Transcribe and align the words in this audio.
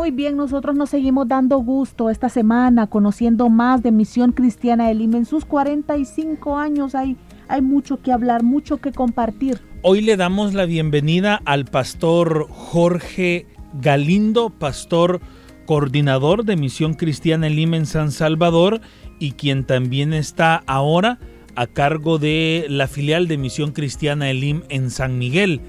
Muy 0.00 0.12
bien, 0.12 0.34
nosotros 0.34 0.74
nos 0.74 0.88
seguimos 0.88 1.28
dando 1.28 1.58
gusto 1.58 2.08
esta 2.08 2.30
semana, 2.30 2.86
conociendo 2.86 3.50
más 3.50 3.82
de 3.82 3.92
Misión 3.92 4.32
Cristiana 4.32 4.88
de 4.88 4.94
Lima. 4.94 5.18
En 5.18 5.26
sus 5.26 5.44
45 5.44 6.56
años 6.56 6.94
hay, 6.94 7.18
hay 7.48 7.60
mucho 7.60 8.00
que 8.00 8.10
hablar, 8.10 8.42
mucho 8.42 8.78
que 8.78 8.92
compartir. 8.92 9.60
Hoy 9.82 10.00
le 10.00 10.16
damos 10.16 10.54
la 10.54 10.64
bienvenida 10.64 11.42
al 11.44 11.66
pastor 11.66 12.46
Jorge 12.48 13.46
Galindo, 13.82 14.48
pastor 14.48 15.20
coordinador 15.66 16.46
de 16.46 16.56
Misión 16.56 16.94
Cristiana 16.94 17.48
en 17.48 17.56
Lima 17.56 17.76
en 17.76 17.84
San 17.84 18.10
Salvador 18.10 18.80
y 19.18 19.32
quien 19.32 19.64
también 19.64 20.14
está 20.14 20.62
ahora 20.66 21.18
a 21.56 21.66
cargo 21.66 22.18
de 22.18 22.64
la 22.70 22.88
filial 22.88 23.28
de 23.28 23.36
Misión 23.36 23.72
Cristiana 23.72 24.30
Elim 24.30 24.62
en 24.70 24.88
San 24.90 25.18
Miguel. 25.18 25.60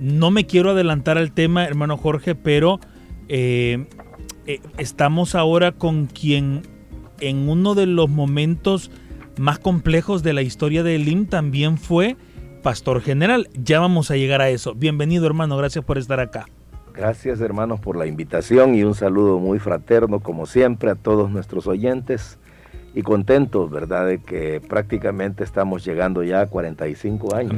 No 0.00 0.32
me 0.32 0.44
quiero 0.44 0.70
adelantar 0.70 1.18
al 1.18 1.30
tema, 1.30 1.66
hermano 1.66 1.96
Jorge, 1.96 2.34
pero 2.34 2.80
eh, 3.32 3.86
eh, 4.48 4.58
estamos 4.76 5.36
ahora 5.36 5.70
con 5.70 6.06
quien 6.06 6.62
en 7.20 7.48
uno 7.48 7.76
de 7.76 7.86
los 7.86 8.10
momentos 8.10 8.90
más 9.38 9.60
complejos 9.60 10.24
de 10.24 10.32
la 10.32 10.42
historia 10.42 10.82
de 10.82 10.96
Elim 10.96 11.26
también 11.26 11.78
fue 11.78 12.16
pastor 12.64 13.00
general. 13.00 13.48
Ya 13.54 13.78
vamos 13.78 14.10
a 14.10 14.16
llegar 14.16 14.40
a 14.40 14.48
eso. 14.48 14.74
Bienvenido 14.74 15.26
hermano, 15.26 15.56
gracias 15.56 15.84
por 15.84 15.96
estar 15.96 16.18
acá. 16.18 16.46
Gracias 16.92 17.40
hermanos 17.40 17.78
por 17.78 17.94
la 17.94 18.06
invitación 18.06 18.74
y 18.74 18.82
un 18.82 18.96
saludo 18.96 19.38
muy 19.38 19.60
fraterno 19.60 20.18
como 20.18 20.46
siempre 20.46 20.90
a 20.90 20.96
todos 20.96 21.30
nuestros 21.30 21.68
oyentes 21.68 22.36
y 22.96 23.02
contentos, 23.02 23.70
¿verdad? 23.70 24.08
De 24.08 24.18
que 24.18 24.60
prácticamente 24.60 25.44
estamos 25.44 25.84
llegando 25.84 26.24
ya 26.24 26.40
a 26.40 26.46
45 26.48 27.36
años 27.36 27.54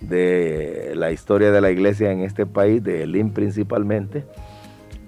de 0.00 0.94
la 0.96 1.12
historia 1.12 1.50
de 1.50 1.60
la 1.60 1.70
iglesia 1.70 2.12
en 2.12 2.20
este 2.20 2.46
país, 2.46 2.82
de 2.82 3.02
Elim 3.02 3.30
principalmente 3.30 4.24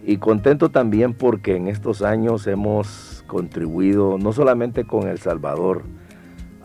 y 0.07 0.19
contento 0.19 0.71
también 0.71 1.15
porque 1.15 1.57
en 1.57 1.69
estos 1.69 2.03
años 2.03 2.47
hemos 2.47 3.25
contribuido 3.27 4.19
no 4.19 4.33
solamente 4.33 4.85
con 4.85 5.09
El 5.09 5.19
Salvador 5.19 5.83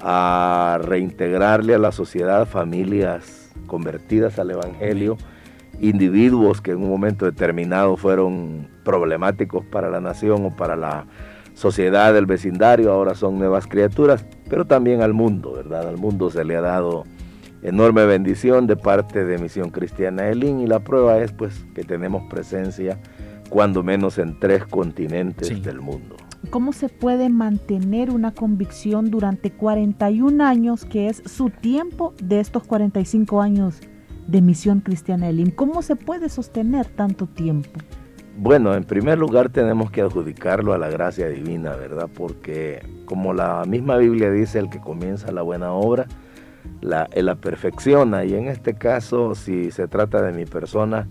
a 0.01 0.79
reintegrarle 0.83 1.75
a 1.75 1.79
la 1.79 1.91
sociedad 1.91 2.47
familias 2.47 3.51
convertidas 3.67 4.39
al 4.39 4.51
Evangelio, 4.51 5.17
individuos 5.79 6.61
que 6.61 6.71
en 6.71 6.83
un 6.83 6.89
momento 6.89 7.25
determinado 7.25 7.95
fueron 7.95 8.67
problemáticos 8.83 9.65
para 9.65 9.89
la 9.89 10.01
nación 10.01 10.45
o 10.45 10.55
para 10.55 10.75
la 10.75 11.05
sociedad 11.53 12.13
del 12.13 12.25
vecindario, 12.25 12.91
ahora 12.91 13.15
son 13.15 13.37
nuevas 13.37 13.67
criaturas, 13.67 14.25
pero 14.49 14.65
también 14.65 15.01
al 15.01 15.13
mundo, 15.13 15.53
¿verdad? 15.53 15.87
Al 15.87 15.97
mundo 15.97 16.29
se 16.29 16.43
le 16.43 16.55
ha 16.55 16.61
dado 16.61 17.03
enorme 17.61 18.05
bendición 18.05 18.67
de 18.67 18.77
parte 18.77 19.25
de 19.25 19.37
Misión 19.37 19.69
Cristiana 19.69 20.29
Elín 20.29 20.61
y 20.61 20.67
la 20.67 20.79
prueba 20.79 21.19
es 21.19 21.33
pues 21.33 21.65
que 21.75 21.83
tenemos 21.83 22.23
presencia 22.29 22.99
cuando 23.50 23.83
menos 23.83 24.17
en 24.17 24.39
tres 24.39 24.66
continentes 24.66 25.64
del 25.64 25.81
mundo. 25.81 26.15
¿Cómo 26.49 26.71
se 26.71 26.87
puede 26.87 27.30
mantener 27.30 28.11
una 28.11 28.33
convicción 28.33 29.11
durante 29.11 29.52
41 29.52 30.43
años, 30.43 30.86
que 30.86 31.08
es 31.08 31.21
su 31.26 31.49
tiempo 31.49 32.14
de 32.23 32.39
estos 32.39 32.64
45 32.64 33.42
años 33.42 33.82
de 34.27 34.42
Misión 34.42 34.80
Cristiana 34.80 35.27
Elim? 35.27 35.52
¿Cómo 35.52 35.82
se 35.82 35.95
puede 35.95 36.30
sostener 36.30 36.88
tanto 36.88 37.27
tiempo? 37.27 37.80
Bueno, 38.38 38.73
en 38.73 38.86
primer 38.86 39.17
lugar 39.17 39.49
tenemos 39.49 39.92
que 39.92 40.02
adjudicarlo 40.02 40.73
a 40.73 40.77
la 40.77 40.89
gracia 40.89 41.27
divina, 41.27 41.76
¿verdad? 41.76 42.09
Porque 42.14 42.82
como 43.04 43.33
la 43.33 43.65
misma 43.67 43.98
Biblia 43.98 44.32
dice, 44.32 44.59
el 44.59 44.70
que 44.70 44.80
comienza 44.80 45.33
la 45.33 45.42
buena 45.42 45.73
obra, 45.73 46.08
la, 46.80 47.09
la 47.14 47.36
perfecciona. 47.36 48.23
Y 48.23 48.36
en 48.36 48.48
este 48.48 48.76
caso, 48.76 49.36
si 49.36 49.71
se 49.71 49.89
trata 49.89 50.21
de 50.21 50.32
mi 50.32 50.45
persona, 50.45 51.05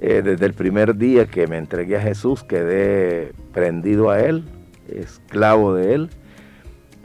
eh, 0.00 0.22
desde 0.24 0.46
el 0.46 0.54
primer 0.54 0.96
día 0.96 1.26
que 1.26 1.46
me 1.46 1.58
entregué 1.58 1.98
a 1.98 2.00
Jesús 2.00 2.42
quedé 2.42 3.32
prendido 3.52 4.08
a 4.10 4.20
Él, 4.20 4.44
esclavo 4.88 5.74
de 5.74 5.94
Él, 5.94 6.10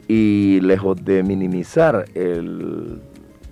y 0.08 0.60
lejos 0.62 1.04
de 1.04 1.22
minimizar 1.22 2.06
el 2.14 3.02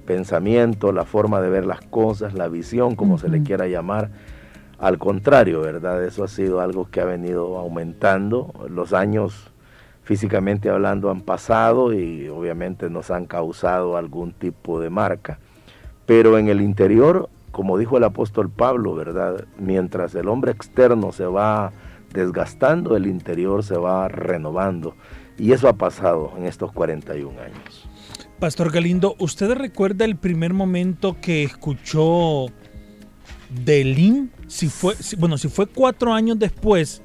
pensamiento, 0.07 0.93
la 0.93 1.05
forma 1.05 1.43
de 1.43 1.51
ver 1.51 1.67
las 1.67 1.81
cosas, 1.83 2.33
la 2.33 2.49
visión, 2.49 2.97
como 2.97 3.19
se 3.19 3.29
le 3.29 3.43
quiera 3.43 3.67
llamar, 3.67 4.11
al 4.79 4.99
contrario, 4.99 5.61
¿verdad? 5.61 6.03
Eso 6.05 6.25
ha 6.25 6.29
sido 6.29 6.61
algo 6.61 6.89
que 6.91 7.01
ha 7.01 7.05
venido 7.05 7.59
aumentando. 7.59 8.53
Los 8.69 8.93
años, 8.93 9.51
físicamente 10.05 10.71
hablando, 10.71 11.11
han 11.11 11.21
pasado 11.21 11.93
y 11.93 12.29
obviamente 12.29 12.89
nos 12.89 13.11
han 13.11 13.27
causado 13.27 13.97
algún 13.97 14.33
tipo 14.33 14.81
de 14.81 14.91
marca. 14.91 15.39
Pero 16.07 16.39
en 16.39 16.49
el 16.49 16.61
interior 16.61 17.29
como 17.55 17.79
dijo 17.79 17.97
el 17.97 18.05
apóstol 18.05 18.51
Pablo, 18.51 18.97
¿verdad? 18.97 19.47
Mientras 19.59 20.13
el 20.17 20.29
hombre 20.29 20.51
externo 20.51 21.13
se 21.13 21.25
va 21.25 21.73
desgastando, 22.13 22.97
el 22.97 23.07
interior 23.07 23.63
se 23.63 23.77
va 23.77 24.09
renovando. 24.09 24.97
Y 25.39 25.53
eso 25.53 25.69
ha 25.69 25.75
pasado 25.75 26.33
en 26.37 26.47
estos 26.47 26.73
41 26.73 27.41
años. 27.41 27.89
Pastor 28.41 28.73
Galindo, 28.73 29.15
¿usted 29.21 29.53
recuerda 29.55 30.05
el 30.05 30.17
primer 30.17 30.53
momento 30.53 31.17
que 31.21 31.45
escuchó 31.45 32.47
de 33.65 33.85
Lin? 33.85 34.33
Si 34.49 34.67
fue, 34.67 34.95
bueno, 35.19 35.39
si 35.39 35.49
fue 35.49 35.67
cuatro 35.67 36.13
años 36.13 36.41
después 36.41 37.03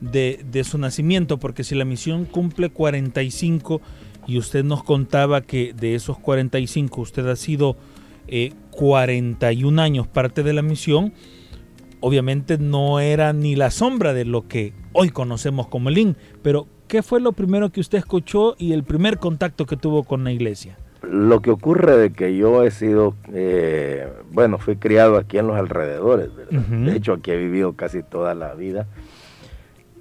de, 0.00 0.44
de 0.50 0.64
su 0.64 0.76
nacimiento, 0.76 1.38
porque 1.38 1.62
si 1.62 1.76
la 1.76 1.84
misión 1.84 2.24
cumple 2.24 2.68
45 2.68 3.80
y 4.26 4.38
usted 4.38 4.64
nos 4.64 4.82
contaba 4.82 5.42
que 5.42 5.72
de 5.72 5.94
esos 5.94 6.18
45 6.18 7.00
usted 7.00 7.28
ha 7.28 7.36
sido 7.36 7.76
41 8.74 9.80
eh, 9.80 9.84
años 9.84 10.06
parte 10.06 10.42
de 10.42 10.52
la 10.52 10.62
misión, 10.62 11.12
obviamente 12.00 12.58
no 12.58 13.00
era 13.00 13.32
ni 13.32 13.56
la 13.56 13.70
sombra 13.70 14.12
de 14.12 14.24
lo 14.24 14.46
que 14.46 14.72
hoy 14.92 15.10
conocemos 15.10 15.68
como 15.68 15.88
el 15.88 16.16
pero 16.42 16.66
¿qué 16.88 17.02
fue 17.02 17.20
lo 17.20 17.32
primero 17.32 17.70
que 17.70 17.80
usted 17.80 17.98
escuchó 17.98 18.54
y 18.58 18.72
el 18.72 18.84
primer 18.84 19.18
contacto 19.18 19.66
que 19.66 19.76
tuvo 19.76 20.04
con 20.04 20.24
la 20.24 20.32
iglesia? 20.32 20.76
Lo 21.02 21.40
que 21.40 21.50
ocurre 21.50 21.96
de 21.96 22.12
que 22.12 22.36
yo 22.36 22.62
he 22.64 22.70
sido, 22.70 23.14
eh, 23.32 24.08
bueno, 24.30 24.58
fui 24.58 24.76
criado 24.76 25.16
aquí 25.16 25.38
en 25.38 25.46
los 25.46 25.56
alrededores, 25.56 26.30
de 26.36 26.96
hecho 26.96 27.12
aquí 27.12 27.30
he 27.30 27.36
vivido 27.36 27.74
casi 27.74 28.02
toda 28.02 28.34
la 28.34 28.54
vida. 28.54 28.86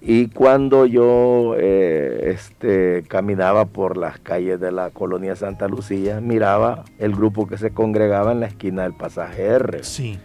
Y 0.06 0.28
cuando 0.28 0.86
yo 0.86 1.56
eh, 1.58 2.34
este, 2.36 3.04
caminaba 3.08 3.66
por 3.66 3.96
las 3.96 4.20
calles 4.20 4.60
de 4.60 4.70
la 4.70 4.90
colonia 4.90 5.38
Santa 5.38 5.70
Lucía, 5.70 6.20
miraba 6.20 6.84
el 7.00 7.16
grupo 7.16 7.48
que 7.48 7.58
se 7.58 7.72
congregaba 7.72 8.34
en 8.34 8.42
la 8.42 8.48
esquina 8.48 8.84
del 8.84 8.94
pasaje 8.94 9.46
R. 9.46 9.82
Sí. 9.84 10.20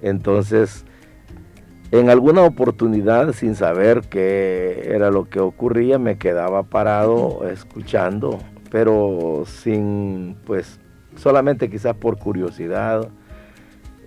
Entonces, 0.00 0.86
en 1.90 2.08
alguna 2.08 2.40
oportunidad, 2.42 3.34
sin 3.34 3.54
saber 3.54 4.00
qué 4.08 4.92
era 4.94 5.10
lo 5.10 5.28
que 5.28 5.40
ocurría, 5.40 5.98
me 5.98 6.16
quedaba 6.16 6.62
parado 6.62 7.46
escuchando, 7.50 8.38
pero 8.70 9.42
sin, 9.44 10.36
pues, 10.46 10.80
solamente 11.16 11.68
quizás 11.68 11.94
por 11.96 12.16
curiosidad. 12.16 13.10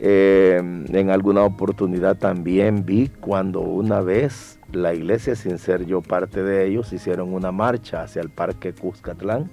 Eh, 0.04 0.58
en 0.58 1.10
alguna 1.12 1.44
oportunidad 1.44 2.18
también 2.18 2.86
vi 2.86 3.08
cuando 3.08 3.62
una 3.62 4.02
vez 4.02 4.60
la 4.72 4.96
iglesia, 4.96 5.36
sin 5.36 5.60
ser 5.60 5.86
yo 5.86 6.02
parte 6.02 6.42
de 6.42 6.66
ellos, 6.66 6.92
hicieron 6.92 7.34
una 7.34 7.52
marcha 7.52 8.02
hacia 8.02 8.22
el 8.22 8.30
Parque 8.30 8.74
Cuscatlán. 8.74 9.50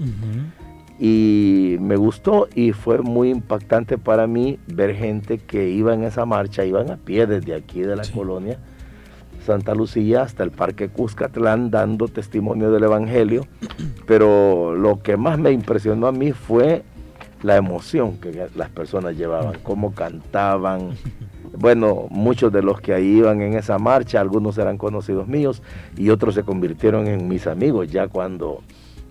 Y 0.99 1.77
me 1.81 1.97
gustó 1.97 2.49
y 2.55 2.73
fue 2.73 2.99
muy 2.99 3.31
impactante 3.31 3.99
para 3.99 4.27
mí 4.27 4.59
ver 4.67 4.95
gente 4.97 5.39
que 5.39 5.69
iba 5.69 5.95
en 5.95 6.03
esa 6.03 6.25
marcha, 6.25 6.65
iban 6.65 6.91
a 6.91 6.97
pie 6.97 7.27
desde 7.27 7.55
aquí 7.55 7.83
de 7.83 7.95
la 7.95 8.05
colonia 8.13 8.59
Santa 9.49 9.75
Lucía 9.75 10.23
hasta 10.23 10.45
el 10.45 10.51
Parque 10.51 10.91
Cuscatlán 10.91 11.71
dando 11.71 12.09
testimonio 12.09 12.71
del 12.71 12.85
Evangelio. 12.85 13.47
Pero 14.07 14.75
lo 14.75 15.03
que 15.03 15.17
más 15.17 15.39
me 15.39 15.53
impresionó 15.53 16.07
a 16.07 16.13
mí 16.13 16.33
fue 16.33 16.83
la 17.43 17.57
emoción 17.57 18.19
que 18.19 18.49
las 18.55 18.71
personas 18.71 19.17
llevaban, 19.17 19.59
cómo 19.63 19.95
cantaban, 19.95 20.91
bueno, 21.57 22.07
muchos 22.11 22.53
de 22.53 22.63
los 22.63 22.81
que 22.81 22.95
ahí 22.95 23.19
iban 23.19 23.41
en 23.43 23.55
esa 23.55 23.79
marcha, 23.79 24.21
algunos 24.21 24.59
eran 24.59 24.79
conocidos 24.79 25.29
míos 25.29 25.63
y 25.97 26.11
otros 26.11 26.35
se 26.35 26.43
convirtieron 26.43 27.07
en 27.07 27.29
mis 27.29 27.47
amigos 27.47 27.91
ya 27.91 28.09
cuando 28.09 28.63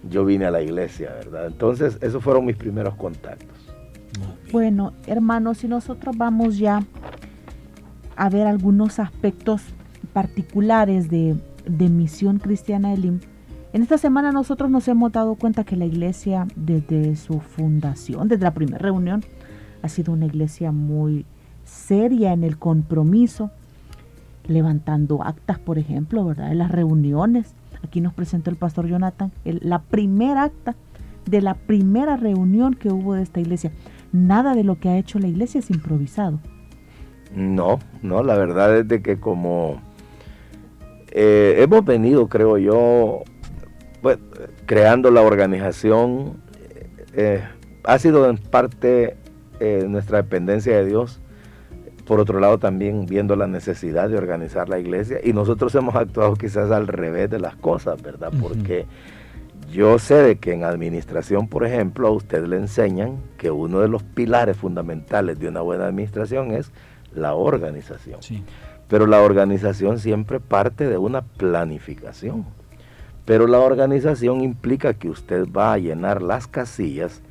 yo 0.10 0.26
vine 0.26 0.46
a 0.46 0.52
la 0.52 0.62
iglesia, 0.62 1.10
¿verdad? 1.14 1.48
Entonces, 1.48 1.98
esos 2.02 2.24
fueron 2.24 2.46
mis 2.46 2.56
primeros 2.56 2.96
contactos. 2.96 3.58
Bueno, 4.52 4.94
hermanos, 5.06 5.60
si 5.60 5.68
nosotros 5.68 6.16
vamos 6.18 6.58
ya 6.58 6.84
a 8.16 8.30
ver 8.30 8.48
algunos 8.48 9.00
aspectos 9.00 9.62
particulares 10.14 11.10
de, 11.10 11.36
de 11.66 11.90
Misión 11.90 12.40
Cristiana 12.40 12.94
Elim, 12.94 13.20
en 13.74 13.82
esta 13.82 13.98
semana 13.98 14.32
nosotros 14.32 14.72
nos 14.72 14.88
hemos 14.88 15.12
dado 15.12 15.36
cuenta 15.36 15.64
que 15.64 15.76
la 15.76 15.86
iglesia 15.86 16.48
desde 16.56 17.16
su 17.16 17.40
fundación, 17.40 18.28
desde 18.28 18.44
la 18.44 18.54
primera 18.54 18.78
reunión, 18.78 19.24
ha 19.82 19.90
sido 19.90 20.14
una 20.14 20.26
iglesia 20.26 20.72
muy 20.72 21.26
seria 21.66 22.34
en 22.34 22.44
el 22.44 22.58
compromiso, 22.58 23.52
levantando 24.48 25.24
actas, 25.24 25.60
por 25.60 25.78
ejemplo, 25.78 26.26
¿verdad? 26.26 26.52
En 26.52 26.58
las 26.60 26.72
reuniones. 26.72 27.54
Aquí 27.84 28.02
nos 28.02 28.14
presentó 28.14 28.50
el 28.50 28.56
pastor 28.56 28.88
Jonathan 28.88 29.32
la 29.44 29.80
primera 29.80 30.44
acta 30.44 30.76
de 31.26 31.42
la 31.42 31.54
primera 31.54 32.16
reunión 32.16 32.74
que 32.74 32.90
hubo 32.90 33.14
de 33.14 33.24
esta 33.24 33.40
iglesia. 33.40 33.72
Nada 34.14 34.56
de 34.56 34.64
lo 34.64 34.80
que 34.80 34.90
ha 34.90 34.98
hecho 34.98 35.20
la 35.20 35.28
iglesia 35.28 35.60
es 35.60 35.70
improvisado. 35.70 36.40
No, 37.36 37.80
no, 38.02 38.24
la 38.24 38.36
verdad 38.36 38.78
es 38.78 38.88
de 38.88 39.02
que 39.02 39.20
como 39.20 39.82
eh, 41.12 41.56
hemos 41.60 41.84
venido, 41.84 42.28
creo 42.28 42.58
yo, 42.58 43.24
pues, 44.08 44.20
creando 44.66 45.12
la 45.12 45.22
organización, 45.22 46.38
eh, 47.14 47.44
ha 47.84 48.00
sido 48.00 48.30
en 48.30 48.38
parte 48.38 49.18
eh, 49.60 49.86
nuestra 49.90 50.22
dependencia 50.22 50.78
de 50.78 50.86
Dios, 50.86 51.20
por 52.06 52.22
otro 52.22 52.40
lado 52.40 52.58
también 52.58 53.06
viendo 53.06 53.36
la 53.36 53.48
necesidad 53.48 54.08
de 54.08 54.16
organizar 54.16 54.70
la 54.70 54.80
iglesia 54.80 55.20
y 55.22 55.34
nosotros 55.34 55.76
hemos 55.76 55.96
actuado 55.96 56.36
quizás 56.36 56.72
al 56.72 56.88
revés 56.88 57.30
de 57.30 57.40
las 57.40 57.58
cosas, 57.58 58.02
¿verdad? 58.02 58.32
Porque 58.40 58.86
yo 59.74 60.00
sé 60.00 60.16
de 60.16 60.38
que 60.38 60.54
en 60.54 60.64
administración, 60.64 61.50
por 61.50 61.66
ejemplo, 61.66 62.08
a 62.08 62.12
usted 62.12 62.46
le 62.46 62.56
enseñan 62.56 63.18
que 63.38 63.52
uno 63.52 63.82
de 63.82 63.90
los 63.90 64.04
pilares 64.04 64.56
fundamentales 64.56 65.38
de 65.38 65.50
una 65.50 65.60
buena 65.60 65.88
administración 65.88 66.52
es 66.52 66.72
la 67.14 67.34
organización. 67.34 68.22
Pero 68.88 69.06
la 69.06 69.20
organización 69.20 70.00
siempre 70.00 70.40
parte 70.40 70.88
de 70.88 70.98
una 70.98 71.24
planificación. 71.24 72.46
Pero 73.28 73.46
la 73.46 73.60
organización 73.60 74.40
implica 74.40 74.94
que 74.94 75.10
usted 75.10 75.52
va 75.52 75.74
a 75.74 75.78
llenar 75.78 76.22
las 76.22 76.48
casillas 76.48 77.22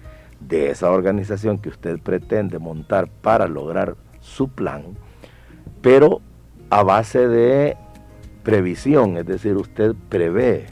de 0.40 0.70
esa 0.70 0.90
organización 0.90 1.56
que 1.56 1.70
usted 1.70 1.98
pretende 1.98 2.58
montar 2.58 3.08
para 3.08 3.48
lograr 3.48 3.96
su 4.20 4.50
plan, 4.50 4.82
pero 5.81 6.20
a 6.69 6.82
base 6.82 7.26
de 7.26 7.78
previsión, 8.43 9.16
es 9.16 9.25
decir, 9.25 9.56
usted 9.56 9.94
prevé, 10.10 10.66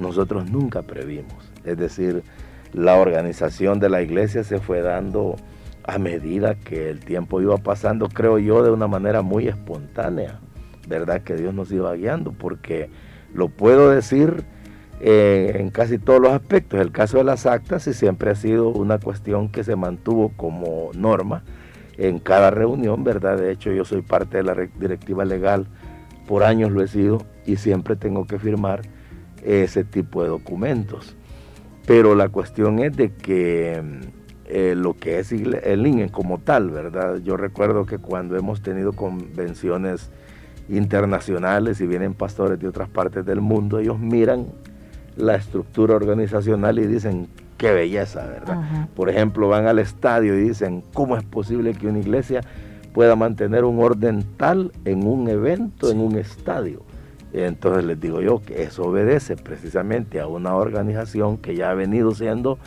nosotros 0.00 0.50
nunca 0.50 0.82
previmos, 0.82 1.52
es 1.64 1.78
decir, 1.78 2.24
la 2.72 2.96
organización 2.96 3.78
de 3.78 3.88
la 3.88 4.02
iglesia 4.02 4.42
se 4.42 4.58
fue 4.58 4.82
dando 4.82 5.36
a 5.84 5.98
medida 5.98 6.56
que 6.56 6.90
el 6.90 6.98
tiempo 6.98 7.40
iba 7.40 7.56
pasando, 7.58 8.08
creo 8.08 8.40
yo, 8.40 8.64
de 8.64 8.72
una 8.72 8.88
manera 8.88 9.22
muy 9.22 9.46
espontánea, 9.46 10.40
¿verdad? 10.88 11.22
Que 11.22 11.36
Dios 11.36 11.54
nos 11.54 11.70
iba 11.70 11.94
guiando, 11.94 12.32
porque 12.32 12.90
lo 13.32 13.48
puedo 13.48 13.90
decir 13.90 14.44
eh, 15.00 15.56
en 15.58 15.70
casi 15.70 15.98
todos 15.98 16.20
los 16.20 16.32
aspectos. 16.32 16.80
El 16.80 16.92
caso 16.92 17.18
de 17.18 17.24
las 17.24 17.46
actas 17.46 17.86
y 17.86 17.92
siempre 17.92 18.30
ha 18.30 18.34
sido 18.34 18.68
una 18.68 18.98
cuestión 18.98 19.48
que 19.48 19.64
se 19.64 19.76
mantuvo 19.76 20.32
como 20.36 20.90
norma 20.94 21.42
en 21.98 22.18
cada 22.18 22.50
reunión, 22.50 23.04
¿verdad? 23.04 23.38
De 23.38 23.52
hecho, 23.52 23.72
yo 23.72 23.84
soy 23.84 24.02
parte 24.02 24.38
de 24.38 24.42
la 24.42 24.54
directiva 24.78 25.24
legal, 25.24 25.66
por 26.26 26.42
años 26.42 26.70
lo 26.70 26.82
he 26.82 26.88
sido 26.88 27.22
y 27.44 27.56
siempre 27.56 27.96
tengo 27.96 28.26
que 28.26 28.38
firmar 28.38 28.82
ese 29.44 29.84
tipo 29.84 30.22
de 30.22 30.28
documentos. 30.28 31.16
Pero 31.86 32.14
la 32.14 32.28
cuestión 32.28 32.80
es 32.80 32.96
de 32.96 33.12
que 33.12 33.82
eh, 34.46 34.74
lo 34.76 34.94
que 34.94 35.18
es 35.18 35.32
el 35.32 35.86
INE 35.86 36.10
como 36.10 36.38
tal, 36.38 36.70
¿verdad? 36.70 37.18
Yo 37.18 37.36
recuerdo 37.36 37.86
que 37.86 37.98
cuando 37.98 38.36
hemos 38.36 38.60
tenido 38.60 38.92
convenciones 38.92 40.10
internacionales 40.68 41.80
y 41.80 41.86
vienen 41.86 42.14
pastores 42.14 42.58
de 42.58 42.66
otras 42.66 42.88
partes 42.88 43.24
del 43.24 43.40
mundo, 43.40 43.78
ellos 43.78 43.98
miran 43.98 44.46
la 45.16 45.34
estructura 45.36 45.96
organizacional 45.96 46.78
y 46.78 46.86
dicen, 46.86 47.28
qué 47.56 47.72
belleza, 47.72 48.26
¿verdad? 48.26 48.88
Por 48.94 49.08
ejemplo, 49.08 49.48
van 49.48 49.66
al 49.66 49.78
estadio 49.78 50.38
y 50.38 50.48
dicen, 50.48 50.82
¿cómo 50.92 51.16
es 51.16 51.24
posible 51.24 51.74
que 51.74 51.88
una 51.88 51.98
iglesia 51.98 52.42
pueda 52.92 53.16
mantener 53.16 53.64
un 53.64 53.82
orden 53.82 54.24
tal 54.36 54.72
en 54.84 55.06
un 55.06 55.28
evento, 55.28 55.90
en 55.90 56.00
un 56.00 56.16
estadio? 56.16 56.82
Entonces 57.32 57.84
les 57.84 58.00
digo 58.00 58.20
yo 58.20 58.40
que 58.40 58.62
eso 58.62 58.84
obedece 58.84 59.36
precisamente 59.36 60.20
a 60.20 60.26
una 60.26 60.54
organización 60.54 61.36
que 61.36 61.54
ya 61.54 61.70
ha 61.70 61.74
venido 61.74 62.14
siendo 62.14 62.58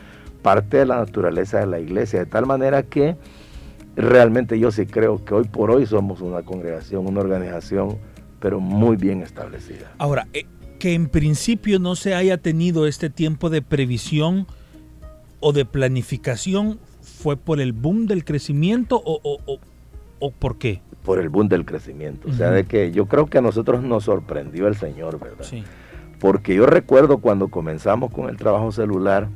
parte 0.42 0.78
de 0.78 0.86
la 0.86 0.98
naturaleza 0.98 1.60
de 1.60 1.68
la 1.68 1.80
iglesia, 1.80 2.20
de 2.20 2.26
tal 2.26 2.46
manera 2.46 2.84
que 2.84 3.16
realmente 3.96 4.60
yo 4.60 4.72
sí 4.72 4.86
creo 4.86 5.24
que 5.24 5.34
hoy 5.34 5.46
por 5.46 5.72
hoy 5.72 5.86
somos 5.86 6.22
una 6.22 6.44
congregación, 6.44 7.08
una 7.08 7.22
organización, 7.22 7.98
pero 8.40 8.60
muy 8.60 8.96
bien 8.96 9.22
establecida. 9.22 9.92
Ahora, 9.98 10.28
eh, 10.34 10.46
que 10.80 10.94
en 10.94 11.10
principio 11.10 11.78
no 11.78 11.96
se 11.96 12.16
haya 12.16 12.38
tenido 12.38 12.88
este 12.88 13.10
tiempo 13.10 13.50
de 13.50 13.62
previsión, 13.62 14.48
o 15.40 15.54
de 15.54 15.66
planificación 15.66 16.80
fue 17.02 17.38
por 17.38 17.60
el 17.60 17.74
boom 17.74 18.08
del 18.08 18.26
crecimiento 18.26 19.02
o, 19.04 19.20
o, 19.24 19.60
o, 20.20 20.32
por 20.32 20.58
qué? 20.58 20.82
Por 21.04 21.20
el 21.20 21.30
boom 21.30 21.48
del 21.48 21.66
crecimiento. 21.66 22.28
O 22.30 22.34
sea, 22.34 22.52
de 22.52 22.66
que 22.66 22.92
yo 22.92 23.06
creo 23.06 23.28
que 23.28 23.38
a 23.38 23.42
nosotros 23.42 23.84
nos 23.84 24.06
sorprendió 24.06 24.68
el 24.68 24.76
Señor, 24.76 25.20
¿verdad? 25.20 25.46
Sí. 25.46 25.64
Porque 26.20 26.56
yo 26.56 26.66
recuerdo 26.66 27.20
cuando 27.20 27.48
comenzamos 27.48 28.12
con 28.12 28.30
el 28.30 28.38
trabajo 28.38 28.72
celular, 28.72 29.30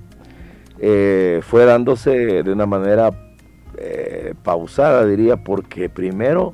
eh, 0.80 1.42
fue 1.44 1.66
dándose 1.66 2.44
de 2.44 2.52
una 2.52 2.66
manera 2.66 3.12
eh, 3.78 4.34
pausada, 4.44 5.06
diría, 5.06 5.38
porque 5.38 5.88
primero 5.90 6.54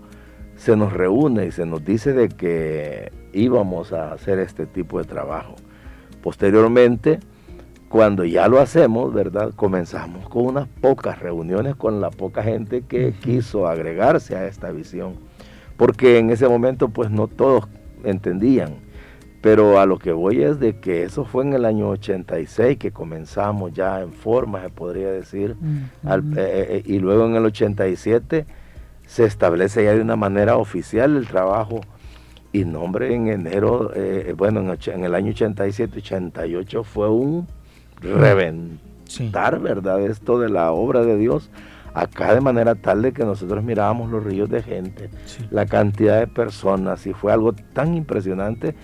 se 0.60 0.76
nos 0.76 0.92
reúne 0.92 1.46
y 1.46 1.52
se 1.52 1.66
nos 1.66 1.86
dice 1.86 2.12
de 2.12 2.28
que 2.28 3.14
íbamos 3.32 3.94
a 3.94 4.12
hacer 4.12 4.40
este 4.40 4.66
tipo 4.66 5.00
de 5.00 5.06
trabajo. 5.06 5.56
Posteriormente, 6.22 7.22
cuando 7.88 8.26
ya 8.26 8.50
lo 8.50 8.60
hacemos, 8.60 9.14
¿verdad? 9.14 9.54
Comenzamos 9.56 10.28
con 10.28 10.48
unas 10.48 10.68
pocas 10.68 11.20
reuniones 11.20 11.78
con 11.78 12.02
la 12.02 12.10
poca 12.12 12.44
gente 12.44 12.82
que 12.82 13.14
quiso 13.24 13.68
agregarse 13.68 14.36
a 14.36 14.48
esta 14.48 14.70
visión. 14.72 15.14
Porque 15.78 16.20
en 16.20 16.30
ese 16.30 16.50
momento 16.50 16.90
pues 16.90 17.10
no 17.10 17.28
todos 17.28 17.66
entendían. 18.04 18.74
Pero 19.42 19.80
a 19.80 19.86
lo 19.86 19.98
que 19.98 20.12
voy 20.12 20.44
es 20.44 20.60
de 20.60 20.82
que 20.82 21.04
eso 21.04 21.24
fue 21.24 21.46
en 21.46 21.54
el 21.54 21.64
año 21.64 21.88
86 21.88 22.78
que 22.78 22.92
comenzamos 22.92 23.72
ya 23.72 24.02
en 24.02 24.12
forma, 24.12 24.62
se 24.62 24.70
podría 24.70 25.10
decir. 25.10 25.56
Eh, 26.06 26.22
eh, 26.36 26.36
eh, 26.36 26.84
y 26.86 27.00
luego 27.00 27.26
en 27.28 27.36
el 27.38 27.46
87 27.46 28.46
se 29.10 29.26
establece 29.26 29.84
ya 29.84 29.96
de 29.96 30.02
una 30.02 30.16
manera 30.16 30.58
oficial 30.58 31.18
el 31.18 31.28
trabajo. 31.28 31.82
Y 32.52 32.64
nombre 32.64 33.14
en 33.14 33.28
enero, 33.28 33.92
bueno, 34.38 34.60
en, 34.60 34.94
en 34.94 35.04
el 35.04 35.16
año 35.16 35.32
87, 35.32 36.00
88 36.00 36.84
fue 36.84 37.10
un 37.10 37.48
reventar, 38.02 39.60
¿verdad? 39.60 40.02
Esto 40.02 40.40
de 40.40 40.50
la 40.50 40.72
obra 40.72 41.02
de 41.04 41.18
Dios 41.18 41.50
acá 41.94 42.34
de 42.36 42.42
manera 42.42 42.76
tal 42.76 43.02
de 43.02 43.12
que 43.12 43.24
nosotros 43.24 43.64
mirábamos 43.64 44.12
los 44.12 44.24
ríos 44.24 44.50
de 44.50 44.62
gente, 44.62 45.10
la 45.50 45.66
cantidad 45.66 46.20
de 46.20 46.28
personas, 46.28 47.06
y 47.08 47.14
fue 47.14 47.34
algo 47.34 47.54
tan 47.54 47.96
impresionante 47.96 48.76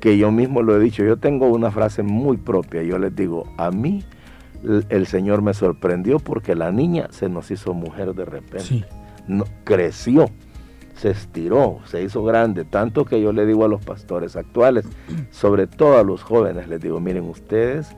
que 0.00 0.18
yo 0.18 0.30
mismo 0.30 0.62
lo 0.62 0.76
he 0.76 0.80
dicho. 0.80 1.04
Yo 1.04 1.16
tengo 1.16 1.48
una 1.48 1.70
frase 1.70 2.02
muy 2.02 2.36
propia, 2.36 2.82
yo 2.82 2.98
les 2.98 3.14
digo, 3.14 3.46
a 3.56 3.70
mí 3.70 4.04
el 4.88 5.06
Señor 5.06 5.40
me 5.42 5.54
sorprendió 5.54 6.18
porque 6.18 6.54
la 6.56 6.72
niña 6.72 7.08
se 7.10 7.28
nos 7.28 7.50
hizo 7.50 7.74
mujer 7.74 8.14
de 8.14 8.24
repente, 8.24 8.84
no, 9.28 9.44
creció, 9.64 10.30
se 10.96 11.10
estiró, 11.10 11.78
se 11.84 12.02
hizo 12.02 12.24
grande, 12.24 12.64
tanto 12.64 13.04
que 13.04 13.20
yo 13.20 13.32
le 13.32 13.46
digo 13.46 13.64
a 13.64 13.68
los 13.68 13.84
pastores 13.84 14.36
actuales, 14.36 14.86
sobre 15.30 15.66
todo 15.66 15.98
a 15.98 16.02
los 16.02 16.22
jóvenes, 16.22 16.68
les 16.68 16.80
digo, 16.80 17.00
miren 17.00 17.28
ustedes, 17.28 17.94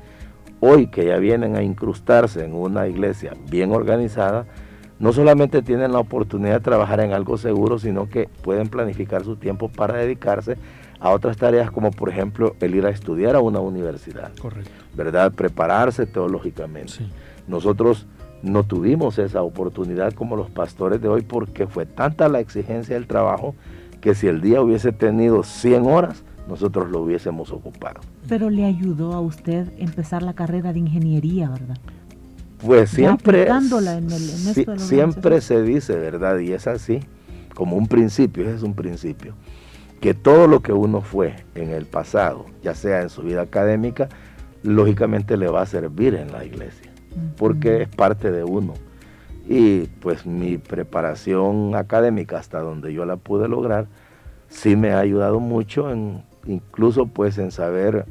hoy 0.61 0.89
que 0.89 1.07
ya 1.07 1.17
vienen 1.17 1.57
a 1.57 1.63
incrustarse 1.63 2.45
en 2.45 2.55
una 2.55 2.87
iglesia 2.87 3.35
bien 3.49 3.73
organizada, 3.73 4.47
no 4.99 5.15
solamente 5.15 5.63
tienen 5.63 5.93
la 5.93 5.99
oportunidad 5.99 6.57
de 6.57 6.61
trabajar 6.61 7.01
en 7.01 7.15
algo 7.15 7.39
seguro, 7.39 7.79
sino 7.79 8.11
que 8.11 8.29
pueden 8.43 8.69
planificar 8.69 9.25
su 9.25 9.37
tiempo 9.37 9.71
para 9.71 9.95
dedicarse 9.95 10.59
a 11.01 11.09
otras 11.09 11.39
tareas 11.39 11.71
como 11.71 11.91
por 11.91 12.11
ejemplo 12.11 12.55
el 12.61 12.75
ir 12.75 12.85
a 12.85 12.91
estudiar 12.91 13.35
a 13.35 13.41
una 13.41 13.61
universidad. 13.61 14.31
Correcto. 14.39 14.71
¿Verdad? 14.95 15.33
Prepararse 15.33 16.05
teológicamente. 16.05 17.07
Nosotros 17.49 18.07
no 18.43 18.65
tuvimos 18.65 19.19
esa 19.19 19.43
oportunidad 19.43 20.13
como 20.13 20.37
los 20.37 20.51
pastores 20.51 21.01
de 21.01 21.09
hoy 21.09 21.23
porque 21.23 21.67
fue 21.67 21.87
tanta 21.87 22.29
la 22.29 22.41
exigencia 22.41 22.95
del 22.95 23.07
trabajo 23.07 23.55
que 24.01 24.15
si 24.15 24.27
el 24.29 24.41
día 24.41 24.63
hubiese 24.63 24.93
tenido 24.93 25.43
100 25.43 25.87
horas, 25.87 26.25
nosotros 26.49 26.91
lo 26.91 27.01
hubiésemos 27.01 27.53
ocupado. 27.53 28.01
Pero 28.29 28.51
le 28.51 28.65
ayudó 28.65 29.13
a 29.15 29.21
usted 29.21 29.69
empezar 29.79 30.23
la 30.23 30.33
carrera 30.33 30.73
de 30.73 30.81
ingeniería, 30.81 31.51
¿verdad? 31.51 31.79
Pues 32.65 32.91
siempre, 32.91 33.49
siempre 34.77 35.41
se 35.41 35.63
dice, 35.63 35.95
¿verdad? 35.97 36.39
Y 36.39 36.53
es 36.53 36.67
así, 36.67 37.01
como 37.55 37.77
un 37.77 37.87
principio, 37.87 38.45
ese 38.45 38.57
es 38.57 38.63
un 38.63 38.75
principio, 38.75 39.35
que 40.01 40.13
todo 40.13 40.47
lo 40.47 40.61
que 40.61 40.73
uno 40.73 41.01
fue 41.01 41.37
en 41.55 41.71
el 41.71 41.87
pasado, 41.87 42.47
ya 42.63 42.75
sea 42.75 43.03
en 43.03 43.09
su 43.09 43.23
vida 43.23 43.43
académica, 43.43 44.09
lógicamente 44.63 45.37
le 45.37 45.49
va 45.49 45.63
a 45.63 45.67
servir 45.67 46.15
en 46.15 46.33
la 46.33 46.45
iglesia, 46.45 46.90
porque 47.37 47.83
es 47.83 47.89
parte 47.89 48.31
de 48.31 48.45
uno. 48.45 48.75
Y 49.49 49.87
pues 50.01 50.27
mi 50.27 50.59
preparación 50.59 51.75
académica 51.75 52.39
hasta 52.39 52.61
donde 52.61 52.93
yo 52.93 53.05
la 53.05 53.17
pude 53.17 53.49
lograr, 53.49 53.87
sí 54.49 54.77
me 54.77 54.93
ha 54.93 54.99
ayudado 55.01 55.41
mucho 55.41 55.91
en 55.91 56.23
incluso 56.47 57.07
pues 57.07 57.39
en 57.39 57.51
saber, 57.51 58.07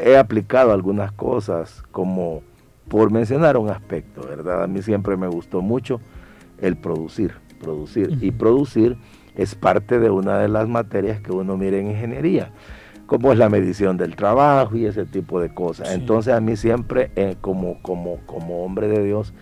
he 0.00 0.16
aplicado 0.16 0.72
algunas 0.72 1.12
cosas 1.12 1.82
como 1.90 2.42
por 2.88 3.10
mencionar 3.10 3.56
un 3.56 3.70
aspecto, 3.70 4.26
¿verdad? 4.26 4.64
A 4.64 4.66
mí 4.66 4.82
siempre 4.82 5.16
me 5.16 5.28
gustó 5.28 5.60
mucho 5.60 6.00
el 6.58 6.76
producir, 6.76 7.34
producir. 7.60 8.18
Y 8.20 8.30
producir 8.30 8.96
es 9.36 9.54
parte 9.54 9.98
de 9.98 10.10
una 10.10 10.38
de 10.38 10.48
las 10.48 10.68
materias 10.68 11.20
que 11.20 11.32
uno 11.32 11.56
mira 11.56 11.76
en 11.76 11.90
ingeniería, 11.90 12.50
como 13.08 13.32
es 13.32 13.38
la 13.38 13.48
medición 13.48 13.96
del 13.96 14.16
trabajo 14.16 14.76
y 14.76 14.84
ese 14.84 15.06
tipo 15.06 15.40
de 15.40 15.48
cosas. 15.48 15.92
Entonces 15.92 16.34
a 16.34 16.40
mí 16.42 16.56
siempre, 16.56 17.10
eh, 17.16 17.36
como, 17.40 17.80
como, 17.80 18.18
como 18.26 18.62
hombre 18.62 18.86
de 18.86 19.02
Dios, 19.02 19.32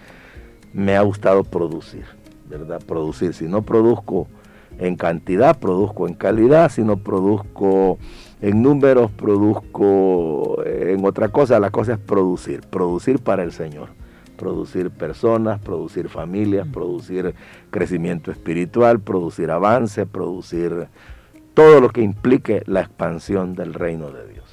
me 0.72 0.96
ha 0.96 1.02
gustado 1.02 1.42
producir, 1.42 2.04
¿verdad? 2.48 2.80
Producir. 2.86 3.34
Si 3.34 3.48
no 3.48 3.62
produzco 3.62 4.28
en 4.78 4.94
cantidad, 4.94 5.58
produzco 5.58 6.06
en 6.06 6.14
calidad, 6.14 6.70
si 6.70 6.84
no 6.84 6.98
produzco 6.98 7.98
en 8.40 8.62
números, 8.62 9.10
produzco 9.10 10.62
en 10.64 11.04
otra 11.04 11.28
cosa, 11.30 11.58
la 11.58 11.70
cosa 11.70 11.94
es 11.94 11.98
producir, 11.98 12.60
producir 12.60 13.18
para 13.18 13.42
el 13.42 13.50
Señor, 13.50 13.88
producir 14.36 14.90
personas, 14.90 15.58
producir 15.60 16.08
familias, 16.08 16.68
producir 16.68 17.34
crecimiento 17.70 18.30
espiritual, 18.30 19.00
producir 19.00 19.50
avance, 19.50 20.06
producir 20.06 20.86
todo 21.56 21.80
lo 21.80 21.88
que 21.88 22.02
implique 22.02 22.62
la 22.66 22.82
expansión 22.82 23.54
del 23.54 23.72
reino 23.72 24.10
de 24.10 24.28
Dios. 24.28 24.44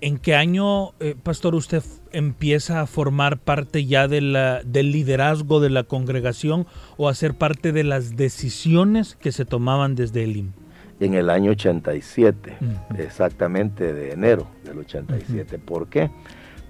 ¿En 0.00 0.16
qué 0.16 0.34
año, 0.34 0.94
eh, 0.98 1.14
pastor, 1.22 1.54
usted 1.54 1.82
empieza 2.10 2.80
a 2.80 2.86
formar 2.86 3.38
parte 3.38 3.84
ya 3.84 4.08
de 4.08 4.22
la, 4.22 4.62
del 4.64 4.92
liderazgo 4.92 5.60
de 5.60 5.68
la 5.68 5.84
congregación 5.84 6.66
o 6.96 7.10
a 7.10 7.14
ser 7.14 7.34
parte 7.34 7.70
de 7.70 7.84
las 7.84 8.16
decisiones 8.16 9.14
que 9.14 9.30
se 9.30 9.44
tomaban 9.44 9.94
desde 9.94 10.24
el 10.24 10.38
IM? 10.38 10.52
En 11.00 11.12
el 11.12 11.28
año 11.28 11.50
87, 11.50 12.56
exactamente 12.98 13.92
de 13.92 14.12
enero 14.12 14.46
del 14.64 14.78
87. 14.78 15.58
¿Por 15.58 15.88
qué? 15.88 16.10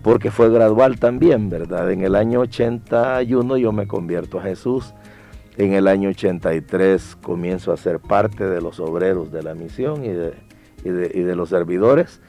Porque 0.03 0.33
fue 0.33 0.51
gradual 0.51 0.99
también, 0.99 1.51
¿verdad? 1.51 1.93
En 1.93 2.03
el 2.03 2.17
año 2.17 2.41
81 2.41 3.59
yo 3.59 3.71
me 3.71 3.87
convierto 3.87 4.41
a 4.41 4.43
Jesús. 4.43 4.93
En 5.57 5.75
el 5.75 5.87
año 5.87 6.09
83 6.11 7.17
comienzo 7.23 7.73
a 7.73 7.77
ser 7.77 8.01
parte 8.01 8.49
de 8.49 8.61
los 8.61 8.81
obreros 8.81 9.31
de 9.33 9.43
la 9.43 9.55
misión 9.55 10.05
y 10.05 10.09
de, 10.09 10.35
y 10.85 10.91
de 10.91 11.37
los 11.37 11.51
servidores 11.51 12.21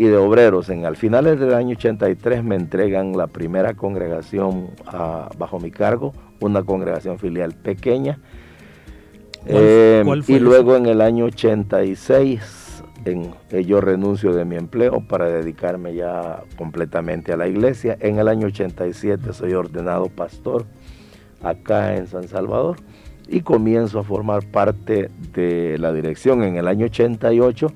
y 0.00 0.04
de 0.04 0.16
obreros. 0.16 0.70
En 0.70 0.86
al 0.86 0.96
finales 0.96 1.38
del 1.38 1.52
año 1.52 1.76
83 1.76 2.42
me 2.42 2.56
entregan 2.56 3.16
la 3.16 3.26
primera 3.26 3.74
congregación 3.74 4.70
ah, 4.86 5.28
bajo 5.36 5.60
mi 5.60 5.70
cargo, 5.70 6.14
una 6.40 6.62
congregación 6.62 7.18
filial 7.18 7.52
pequeña. 7.52 8.18
Eh, 9.44 10.02
y 10.26 10.38
luego 10.38 10.76
en 10.76 10.86
el 10.86 11.02
año 11.02 11.26
86 11.26 12.82
en, 13.04 13.34
eh, 13.50 13.64
yo 13.64 13.82
renuncio 13.82 14.32
de 14.32 14.46
mi 14.46 14.56
empleo 14.56 15.02
para 15.06 15.26
dedicarme 15.26 15.94
ya 15.94 16.44
completamente 16.56 17.34
a 17.34 17.36
la 17.36 17.46
iglesia. 17.46 17.96
En 18.00 18.18
el 18.18 18.28
año 18.28 18.46
87 18.46 19.34
soy 19.34 19.52
ordenado 19.52 20.06
pastor 20.08 20.64
acá 21.42 21.96
en 21.96 22.06
San 22.06 22.28
Salvador 22.28 22.76
y 23.28 23.40
comienzo 23.40 24.00
a 24.00 24.02
formar 24.02 24.44
parte 24.46 25.10
de 25.32 25.78
la 25.78 25.92
dirección 25.92 26.42
en 26.42 26.56
el 26.56 26.66
año 26.66 26.86
88 26.86 27.68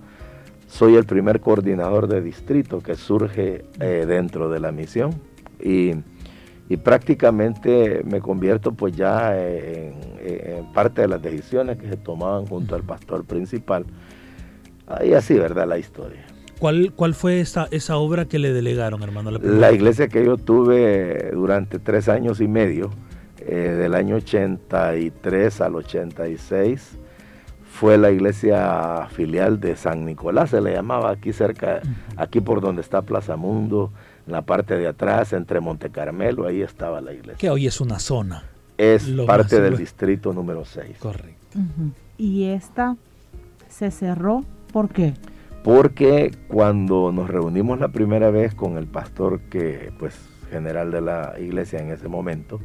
soy 0.74 0.96
el 0.96 1.04
primer 1.04 1.40
coordinador 1.40 2.08
de 2.08 2.20
distrito 2.20 2.80
que 2.80 2.96
surge 2.96 3.64
eh, 3.78 4.04
dentro 4.08 4.48
de 4.50 4.58
la 4.58 4.72
misión 4.72 5.14
y, 5.62 5.92
prácticamente 6.82 8.02
me 8.04 8.20
convierto 8.20 8.72
pues 8.72 8.96
ya 8.96 9.38
en, 9.38 9.94
parte 10.74 11.02
de 11.02 11.08
las 11.08 11.22
decisiones 11.22 11.78
que 11.78 11.88
se 11.88 11.96
tomaban 11.96 12.46
junto 12.46 12.74
al 12.74 12.82
pastor 12.82 13.24
principal. 13.24 13.86
Y 15.04 15.12
así, 15.12 15.34
¿verdad? 15.34 15.68
La 15.68 15.78
historia. 15.78 16.26
¿Cuál, 16.58 16.92
cuál 16.96 17.14
fue 17.14 17.38
esa, 17.38 17.68
esa 17.70 17.96
obra 17.96 18.24
que 18.24 18.40
le 18.40 18.52
delegaron, 18.52 19.04
hermano? 19.04 19.30
La, 19.30 19.70
iglesia 19.70 20.08
que 20.08 20.24
yo 20.24 20.36
tuve 20.36 21.30
durante 21.32 21.78
tres 21.78 22.08
años 22.08 22.40
y 22.40 22.48
medio, 22.48 22.90
eh, 23.46 23.76
del 23.78 23.94
año 23.94 24.16
83 24.16 25.60
al 25.60 25.74
86, 25.76 26.98
fue 27.70 27.98
la 27.98 28.10
iglesia 28.10 29.08
filial 29.10 29.60
de 29.60 29.76
San 29.76 30.04
Nicolás, 30.04 30.50
se 30.50 30.60
le 30.60 30.72
llamaba 30.72 31.10
aquí 31.10 31.32
cerca, 31.32 31.80
aquí 32.16 32.40
por 32.40 32.60
donde 32.60 32.82
está 32.82 33.02
Plaza 33.02 33.36
Mundo, 33.36 33.90
en 34.26 34.32
la 34.32 34.42
parte 34.42 34.76
de 34.76 34.86
atrás, 34.86 35.32
entre 35.32 35.60
Monte 35.60 35.90
Carmelo, 35.90 36.46
ahí 36.46 36.62
estaba 36.62 37.00
la 37.00 37.12
iglesia. 37.12 37.36
Que 37.36 37.50
hoy 37.50 37.66
es 37.66 37.80
una 37.80 37.98
zona. 37.98 38.44
Es 38.78 39.08
parte 39.26 39.60
del 39.60 39.76
distrito 39.76 40.32
número 40.32 40.64
6. 40.64 40.98
Correcto. 40.98 41.58
¿Y 42.16 42.44
esta 42.44 42.96
se 43.68 43.90
cerró? 43.90 44.44
¿Por 44.72 44.88
qué? 44.88 45.14
Porque 45.62 46.32
cuando 46.48 47.12
nos 47.12 47.28
reunimos 47.28 47.78
la 47.78 47.88
primera 47.88 48.30
vez 48.30 48.54
con 48.54 48.76
el 48.76 48.86
pastor 48.86 49.40
que, 49.50 49.92
pues, 49.98 50.14
general 50.50 50.90
de 50.90 51.00
la 51.00 51.34
iglesia 51.38 51.80
en 51.80 51.90
ese 51.90 52.08
momento, 52.08 52.60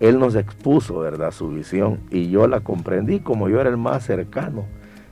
él 0.00 0.18
nos 0.18 0.34
expuso, 0.36 0.98
¿verdad?, 1.00 1.32
su 1.32 1.50
visión 1.50 2.00
y 2.10 2.30
yo 2.30 2.46
la 2.46 2.60
comprendí 2.60 3.20
como 3.20 3.48
yo 3.48 3.60
era 3.60 3.70
el 3.70 3.76
más 3.76 4.04
cercano. 4.04 4.64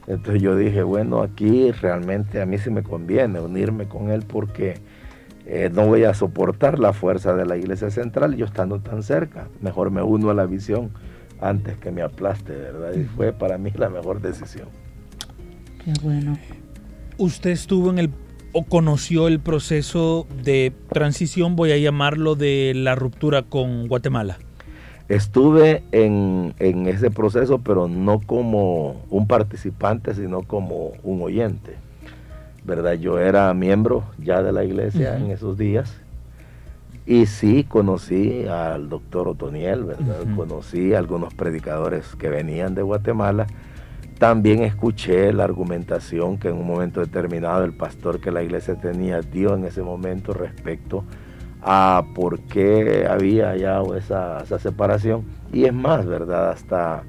Entonces 0.07 0.41
yo 0.41 0.57
dije, 0.57 0.83
bueno, 0.83 1.23
aquí 1.23 1.73
realmente 1.73 2.41
a 2.41 2.47
mí 2.47 2.59
sí 2.59 2.71
me 2.71 2.83
conviene 2.83 3.41
unirme 3.41 3.89
con 3.89 4.11
él 4.11 4.23
porque 4.27 4.79
eh, 5.47 5.71
no 5.73 5.87
voy 5.87 6.05
a 6.05 6.15
soportar 6.15 6.79
la 6.79 6.93
fuerza 6.93 7.35
de 7.35 7.45
la 7.45 7.57
iglesia 7.57 7.91
central 7.91 8.37
yo 8.37 8.47
estando 8.47 8.81
tan 8.81 9.03
cerca. 9.03 9.49
Mejor 9.61 9.91
me 9.91 10.03
uno 10.03 10.31
a 10.31 10.35
la 10.35 10.47
visión 10.47 10.91
antes 11.41 11.77
que 11.79 11.91
me 11.91 12.03
aplaste, 12.03 12.53
¿verdad? 12.53 12.93
Y 12.95 13.05
fue 13.05 13.33
para 13.33 13.59
mí 13.59 13.73
la 13.75 13.89
mejor 13.89 14.21
decisión. 14.21 14.69
Qué 15.85 15.93
bueno. 16.03 16.39
Usted 17.19 17.51
estuvo 17.51 17.91
en 17.91 17.99
el 17.99 18.11
o 18.53 18.65
conoció 18.65 19.29
el 19.29 19.39
proceso 19.39 20.27
de 20.43 20.73
transición, 20.89 21.57
voy 21.57 21.73
a 21.73 21.77
llamarlo, 21.77 22.37
de 22.37 22.73
la 22.75 22.95
ruptura 22.95 23.43
con 23.43 23.87
Guatemala. 23.87 24.39
Estuve 25.09 25.85
en, 25.93 26.55
ese 26.59 27.11
proceso, 27.11 27.59
pero 27.59 27.87
no 27.87 28.21
como 28.21 29.03
un 29.09 29.29
participante, 29.29 30.15
sino 30.15 30.43
como 30.43 30.93
un 31.05 31.23
oyente. 31.23 31.77
¿Verdad? 32.65 32.95
Yo 32.95 33.21
era 33.21 33.55
miembro 33.55 34.03
ya 34.19 34.43
de 34.43 34.53
la 34.53 34.65
iglesia 34.65 35.17
en 35.17 35.31
esos 35.31 35.57
días. 35.57 35.95
Y 37.07 37.27
sí 37.27 37.63
conocí 37.63 38.47
al 38.49 38.89
doctor 38.89 39.29
Otoniel, 39.29 39.85
¿verdad? 39.85 40.25
Conocí 40.35 40.93
a 40.93 40.99
algunos 40.99 41.33
predicadores 41.35 42.17
que 42.17 42.29
venían 42.29 42.75
de 42.75 42.83
Guatemala. 42.83 43.47
También 44.19 44.65
escuché 44.65 45.33
la 45.33 45.45
argumentación 45.45 46.39
que 46.39 46.49
en 46.49 46.57
un 46.57 46.67
momento 46.67 46.99
determinado 47.01 47.63
el 47.63 47.75
pastor 47.75 48.19
que 48.19 48.33
la 48.33 48.43
iglesia 48.43 48.75
tenía 48.75 49.21
dio 49.21 49.55
en 49.55 49.67
ese 49.67 49.83
momento 49.83 50.33
respecto 50.33 51.05
a 51.23 51.26
por 52.15 52.41
qué 52.41 53.07
había 53.09 53.57
ya 53.57 53.83
esa, 53.97 54.45
separación. 54.59 55.25
Y 55.53 55.65
es 55.65 55.75
más, 55.75 56.07
¿verdad? 56.07 56.51
Hasta 56.51 57.03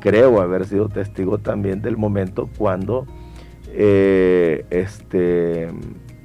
creo 0.00 0.40
haber 0.40 0.66
sido 0.66 0.88
testigo 0.88 1.38
también 1.38 1.82
del 1.82 1.96
momento 1.96 2.48
cuando, 2.56 3.06
eh, 3.68 4.64
este, 4.70 5.68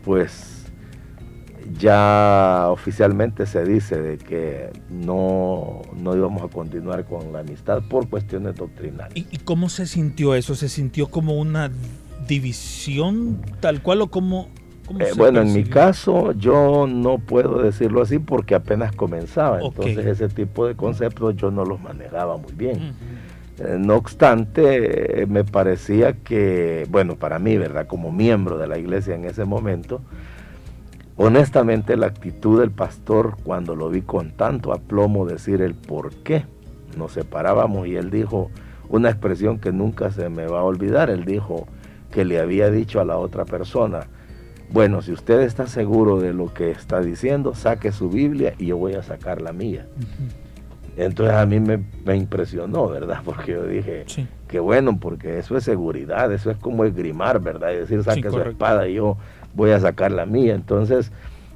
pues, 0.04 0.72
ya 1.80 2.68
oficialmente 2.70 3.46
se 3.46 3.64
dice 3.66 4.02
de 4.02 4.18
que 4.18 4.70
no, 4.90 5.82
no 5.96 6.16
íbamos 6.16 6.44
a 6.44 6.48
continuar 6.48 7.06
con 7.06 7.32
la 7.34 7.40
amistad 7.40 7.82
por 7.90 8.10
cuestiones 8.10 8.56
doctrinales. 8.56 9.16
¿Y, 9.16 9.28
¿Y, 9.32 9.38
cómo 9.40 9.70
se 9.70 9.88
sintió 9.88 10.36
eso? 10.36 10.56
¿Se 10.56 10.70
sintió 10.70 11.08
como 11.08 11.36
una 11.40 11.72
división 12.28 13.42
tal 13.60 13.82
cual 13.82 14.02
o 14.02 14.08
como 14.08 14.50
eh, 15.00 15.12
bueno, 15.16 15.42
en 15.42 15.54
mi 15.54 15.64
caso 15.64 16.34
yo 16.34 16.88
no 16.88 17.18
puedo 17.18 17.62
decirlo 17.62 18.02
así 18.02 18.20
porque 18.20 18.56
apenas 18.56 18.94
comenzaba, 18.96 19.62
entonces 19.62 20.06
ese 20.06 20.30
tipo 20.30 20.68
de 20.68 20.76
conceptos 20.76 21.36
yo 21.36 21.52
no 21.52 21.66
los 21.66 21.82
manejaba 21.82 22.38
muy 22.38 22.54
bien. 22.54 22.94
Eh, 23.60 23.78
no 23.80 23.96
obstante, 23.96 25.26
me 25.28 25.44
parecía 25.44 26.14
que, 26.14 26.88
bueno, 26.90 27.16
para 27.16 27.40
mí, 27.40 27.58
¿verdad? 27.58 27.88
Como 27.88 28.12
miembro 28.12 28.58
de 28.58 28.68
la 28.68 28.78
iglesia 28.78 29.16
en 29.16 29.26
ese 29.26 29.46
momento, 29.46 30.02
honestamente 31.16 31.96
la 31.96 32.08
actitud 32.08 32.60
del 32.60 32.72
pastor 32.72 33.38
cuando 33.44 33.76
lo 33.76 33.90
vi 33.90 34.02
con 34.02 34.32
tanto 34.32 34.74
aplomo 34.74 35.26
decir 35.26 35.62
el 35.62 35.76
por 35.76 36.12
qué 36.16 36.46
nos 36.98 37.14
separábamos 37.14 37.88
y 37.88 37.96
él 37.96 38.10
dijo 38.10 38.50
una 38.90 39.10
expresión 39.10 39.60
que 39.60 39.72
nunca 39.72 40.12
se 40.12 40.30
me 40.30 40.46
va 40.48 40.60
a 40.60 40.64
olvidar, 40.64 41.10
él 41.10 41.26
dijo 41.26 41.68
que 42.12 42.26
le 42.26 42.40
había 42.40 42.70
dicho 42.70 43.00
a 43.00 43.06
la 43.06 43.18
otra 43.18 43.46
persona, 43.46 44.08
bueno, 44.74 45.04
si 45.04 45.12
usted 45.12 45.42
está 45.42 45.68
seguro 45.68 46.20
de 46.20 46.34
lo 46.34 46.52
que 46.52 46.72
está 46.72 47.00
diciendo, 47.00 47.54
saque 47.54 47.92
su 47.92 48.10
Biblia 48.10 48.56
y 48.58 48.68
yo 48.68 48.78
voy 48.78 48.96
a 48.96 49.04
sacar 49.04 49.40
la 49.40 49.54
mía. 49.54 49.86
Entonces 50.98 51.36
a 51.36 51.46
mí 51.46 51.60
me, 51.60 52.16
impresionó, 52.16 52.88
¿verdad? 52.90 53.22
Porque 53.26 53.52
yo 53.52 53.66
dije, 53.68 54.06
que 54.48 54.60
bueno, 54.60 55.00
porque 55.00 55.38
eso 55.38 55.56
es 55.58 55.64
seguridad, 55.64 56.32
eso 56.34 56.52
es 56.52 56.58
como 56.58 56.86
esgrimar, 56.86 57.40
¿verdad? 57.40 57.72
Y 57.72 57.76
decir, 57.78 58.04
saque 58.04 58.30
su 58.30 58.40
espada 58.42 58.88
y 58.88 58.96
yo 58.96 59.18
voy 59.54 59.72
a 59.72 59.80
sacar 59.80 60.12
la 60.12 60.26
mía. 60.26 60.56
Entonces, 60.56 61.12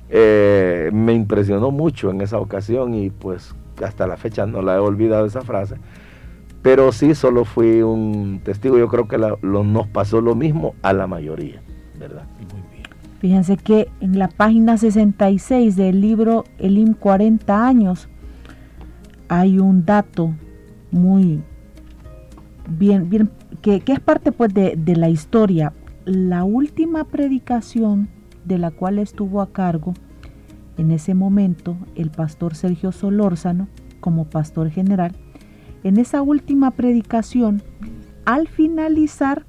eh, 0.09 0.89
me 0.93 1.13
impresionó 1.13 1.71
mucho 1.71 2.12
en 2.12 2.21
esa 2.21 2.39
ocasión 2.39 2.93
y 2.93 3.09
pues 3.09 3.55
hasta 3.83 4.07
la 4.07 4.17
fecha 4.17 4.45
no 4.45 4.62
la 4.62 4.75
he 4.75 4.79
olvidado 4.79 5.25
esa 5.25 5.41
frase, 5.41 5.75
pero 6.62 6.91
sí 6.91 7.13
solo 7.13 7.45
fui 7.45 7.81
un 7.81 8.41
testigo, 8.43 8.77
yo 8.77 8.88
creo 8.88 9.07
que 9.07 9.17
nos 9.17 9.88
pasó 9.88 10.21
lo 10.21 10.36
mismo 10.36 10.75
a 10.81 10.93
la 10.93 11.07
mayoría, 11.07 11.62
¿verdad? 12.00 12.24
Muy 12.51 12.62
bien. 12.71 12.76
Fíjense 13.19 13.57
que 13.57 13.89
en 14.00 14.19
la 14.19 14.27
página 14.27 14.77
66 14.77 15.75
del 15.75 16.01
libro 16.01 16.43
Elim 16.59 16.93
40 16.93 17.67
años 17.67 18.07
hay 19.27 19.57
un 19.59 19.86
dato 19.86 20.33
muy 20.91 21.41
bien, 22.69 23.31
que, 23.62 23.81
es 23.86 24.00
parte 24.00 24.31
pues 24.31 24.53
de, 24.53 24.75
de 24.77 24.95
la 24.95 25.09
historia. 25.09 25.74
La 26.05 26.43
última 26.43 27.05
predicación 27.05 28.07
de 28.45 28.59
la 28.59 28.71
cual 28.71 29.00
estuvo 29.00 29.41
a 29.41 29.51
cargo 29.51 29.93
en 30.77 30.91
ese 30.91 31.15
momento 31.15 31.75
el 31.95 32.12
pastor 32.12 32.55
Sergio 32.55 32.91
Solórzano 32.91 33.67
como 34.00 34.25
pastor 34.25 34.69
general, 34.69 35.15
en 35.83 35.97
esa 35.97 36.21
última 36.21 36.71
predicación, 36.71 37.63
al 38.25 38.47
finalizar, 38.47 39.45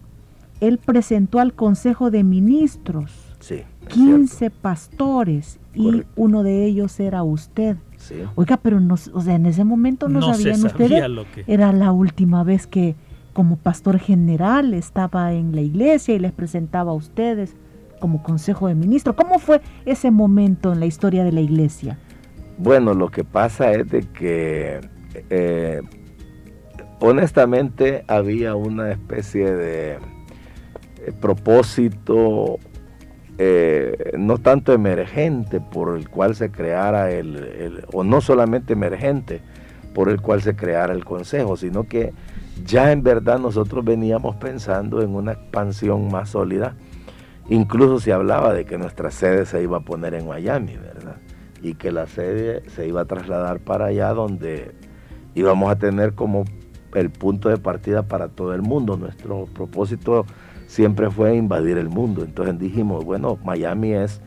él 0.60 0.78
presentó 0.78 1.38
al 1.38 1.52
Consejo 1.52 2.10
de 2.10 2.24
Ministros 2.24 3.27
15 3.88 4.50
pastores 4.50 5.58
y 5.74 6.04
uno 6.16 6.42
de 6.42 6.64
ellos 6.64 6.98
era 7.00 7.22
usted. 7.22 7.76
Oiga, 8.34 8.58
pero 8.58 8.80
no, 8.80 8.94
o 8.94 9.20
sea, 9.20 9.34
en 9.34 9.46
ese 9.46 9.64
momento 9.64 10.08
no, 10.08 10.22
sabían 10.22 10.64
ustedes. 10.64 11.08
Lo 11.08 11.24
que... 11.30 11.44
Era 11.46 11.72
la 11.72 11.92
última 11.92 12.44
vez 12.44 12.66
que 12.66 12.94
como 13.32 13.56
pastor 13.56 13.98
general 13.98 14.74
estaba 14.74 15.32
en 15.32 15.54
la 15.54 15.60
iglesia 15.60 16.14
y 16.14 16.18
les 16.18 16.32
presentaba 16.32 16.90
a 16.90 16.94
ustedes 16.94 17.54
como 18.00 18.22
Consejo 18.22 18.68
de 18.68 18.74
Ministros. 18.74 19.14
¿Cómo 19.16 19.38
fue 19.38 19.60
ese 19.84 20.10
momento 20.10 20.72
en 20.72 20.80
la 20.80 20.86
historia 20.86 21.24
de 21.24 21.32
la 21.32 21.40
iglesia? 21.40 21.98
Bueno, 22.58 22.94
lo 22.94 23.10
que 23.10 23.24
pasa 23.24 23.70
es 23.72 23.88
de 23.90 24.00
que 24.00 24.80
eh, 25.30 25.80
honestamente 27.00 28.04
había 28.08 28.54
una 28.56 28.90
especie 28.90 29.52
de 29.52 29.92
eh, 29.94 31.12
propósito 31.20 32.58
eh, 33.38 34.12
no 34.18 34.38
tanto 34.38 34.72
emergente 34.72 35.60
por 35.60 35.96
el 35.96 36.08
cual 36.08 36.34
se 36.34 36.50
creara 36.50 37.10
el, 37.10 37.84
o 37.92 38.04
no 38.04 38.20
solamente 38.20 38.72
emergente 38.72 39.40
por 39.94 40.08
el 40.08 40.20
cual 40.20 40.42
se 40.42 40.54
creara 40.54 40.92
el 40.92 41.04
consejo, 41.04 41.56
sino 41.56 41.84
que 41.84 42.12
ya 42.64 42.92
en 42.92 43.02
verdad 43.02 43.38
nosotros 43.38 43.84
veníamos 43.84 44.36
pensando 44.36 45.02
en 45.02 45.14
una 45.14 45.32
expansión 45.32 46.10
más 46.10 46.30
sólida 46.30 46.74
Incluso 47.50 47.98
se 47.98 48.12
hablaba 48.12 48.52
de 48.52 48.66
que 48.66 48.76
nuestra 48.76 49.10
sede 49.10 49.46
se 49.46 49.62
iba 49.62 49.78
a 49.78 49.80
poner 49.80 50.12
en 50.14 50.28
Miami, 50.28 50.76
¿verdad? 50.76 51.16
Y 51.62 51.74
que 51.74 51.90
la 51.90 52.06
sede 52.06 52.62
se 52.68 52.86
iba 52.86 53.02
a 53.02 53.04
trasladar 53.06 53.60
para 53.60 53.86
allá 53.86 54.12
donde 54.12 54.72
íbamos 55.34 55.70
a 55.70 55.76
tener 55.76 56.14
como 56.14 56.44
el 56.94 57.10
punto 57.10 57.48
de 57.48 57.56
partida 57.56 58.02
para 58.02 58.28
todo 58.28 58.54
el 58.54 58.60
mundo. 58.60 58.98
Nuestro 58.98 59.46
propósito 59.46 60.26
siempre 60.68 61.10
fue 61.10 61.34
invadir 61.34 61.78
el 61.78 61.88
mundo. 61.88 62.22
Entonces 62.22 62.56
dijimos, 62.60 63.04
bueno, 63.04 63.38
Miami 63.42 63.94
es 63.94 64.20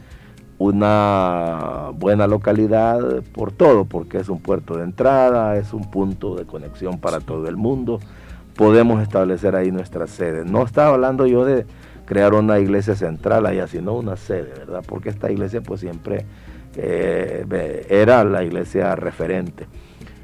una 0.57 1.91
buena 1.93 2.27
localidad 2.27 3.23
por 3.31 3.51
todo, 3.51 3.85
porque 3.85 4.17
es 4.17 4.27
un 4.27 4.41
puerto 4.41 4.75
de 4.75 4.83
entrada, 4.83 5.57
es 5.57 5.71
un 5.71 5.89
punto 5.89 6.35
de 6.35 6.45
conexión 6.45 6.99
para 6.99 7.19
todo 7.21 7.47
el 7.47 7.55
mundo. 7.55 7.99
Podemos 8.55 9.01
establecer 9.01 9.55
ahí 9.55 9.71
nuestra 9.71 10.07
sede. 10.07 10.43
No 10.43 10.63
estaba 10.63 10.93
hablando 10.93 11.25
yo 11.25 11.45
de 11.45 11.65
crear 12.05 12.33
una 12.33 12.59
iglesia 12.59 12.95
central 12.95 13.45
allá, 13.45 13.67
sino 13.67 13.93
una 13.93 14.17
sede, 14.17 14.51
¿verdad? 14.57 14.83
Porque 14.85 15.09
esta 15.09 15.31
iglesia 15.31 15.61
pues 15.61 15.79
siempre 15.79 16.25
eh, 16.75 17.85
era 17.89 18.23
la 18.23 18.43
iglesia 18.43 18.95
referente. 18.95 19.67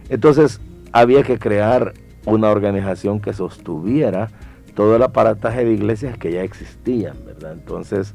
Entonces 0.09 0.59
había 0.91 1.24
que 1.24 1.38
crear 1.39 1.93
una 2.25 2.50
organización 2.50 3.21
que 3.21 3.33
sostuviera 3.33 4.29
todo 4.77 4.96
el 4.96 5.01
aparataje 5.01 5.65
de 5.65 5.73
iglesias 5.73 6.19
que 6.19 6.32
ya 6.32 6.43
existían, 6.43 7.17
¿verdad? 7.25 7.54
Entonces 7.54 8.13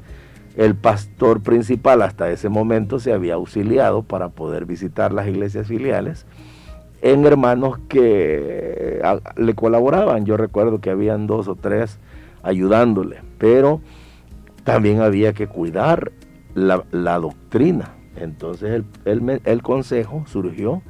el 0.55 0.75
pastor 0.75 1.43
principal 1.43 2.01
hasta 2.01 2.31
ese 2.31 2.47
momento 2.47 2.99
se 2.99 3.11
había 3.11 3.33
auxiliado 3.33 4.01
para 4.01 4.29
poder 4.29 4.65
visitar 4.65 5.11
las 5.11 5.27
iglesias 5.27 5.67
filiales 5.67 6.25
en 7.01 7.25
hermanos 7.25 7.79
que 7.89 9.01
eh, 9.01 9.19
le 9.35 9.55
colaboraban. 9.55 10.25
Yo 10.25 10.37
recuerdo 10.37 10.79
que 10.79 10.89
habían 10.89 11.27
dos 11.27 11.49
o 11.49 11.55
tres 11.55 11.99
ayudándole, 12.43 13.17
pero 13.39 13.81
también 14.63 15.01
había 15.01 15.33
que 15.33 15.47
cuidar 15.47 16.13
la, 16.55 16.77
doctrina. 17.19 17.89
Entonces 18.15 18.85
el, 19.03 19.41
el, 19.43 19.61
consejo 19.63 20.23
surgió 20.27 20.81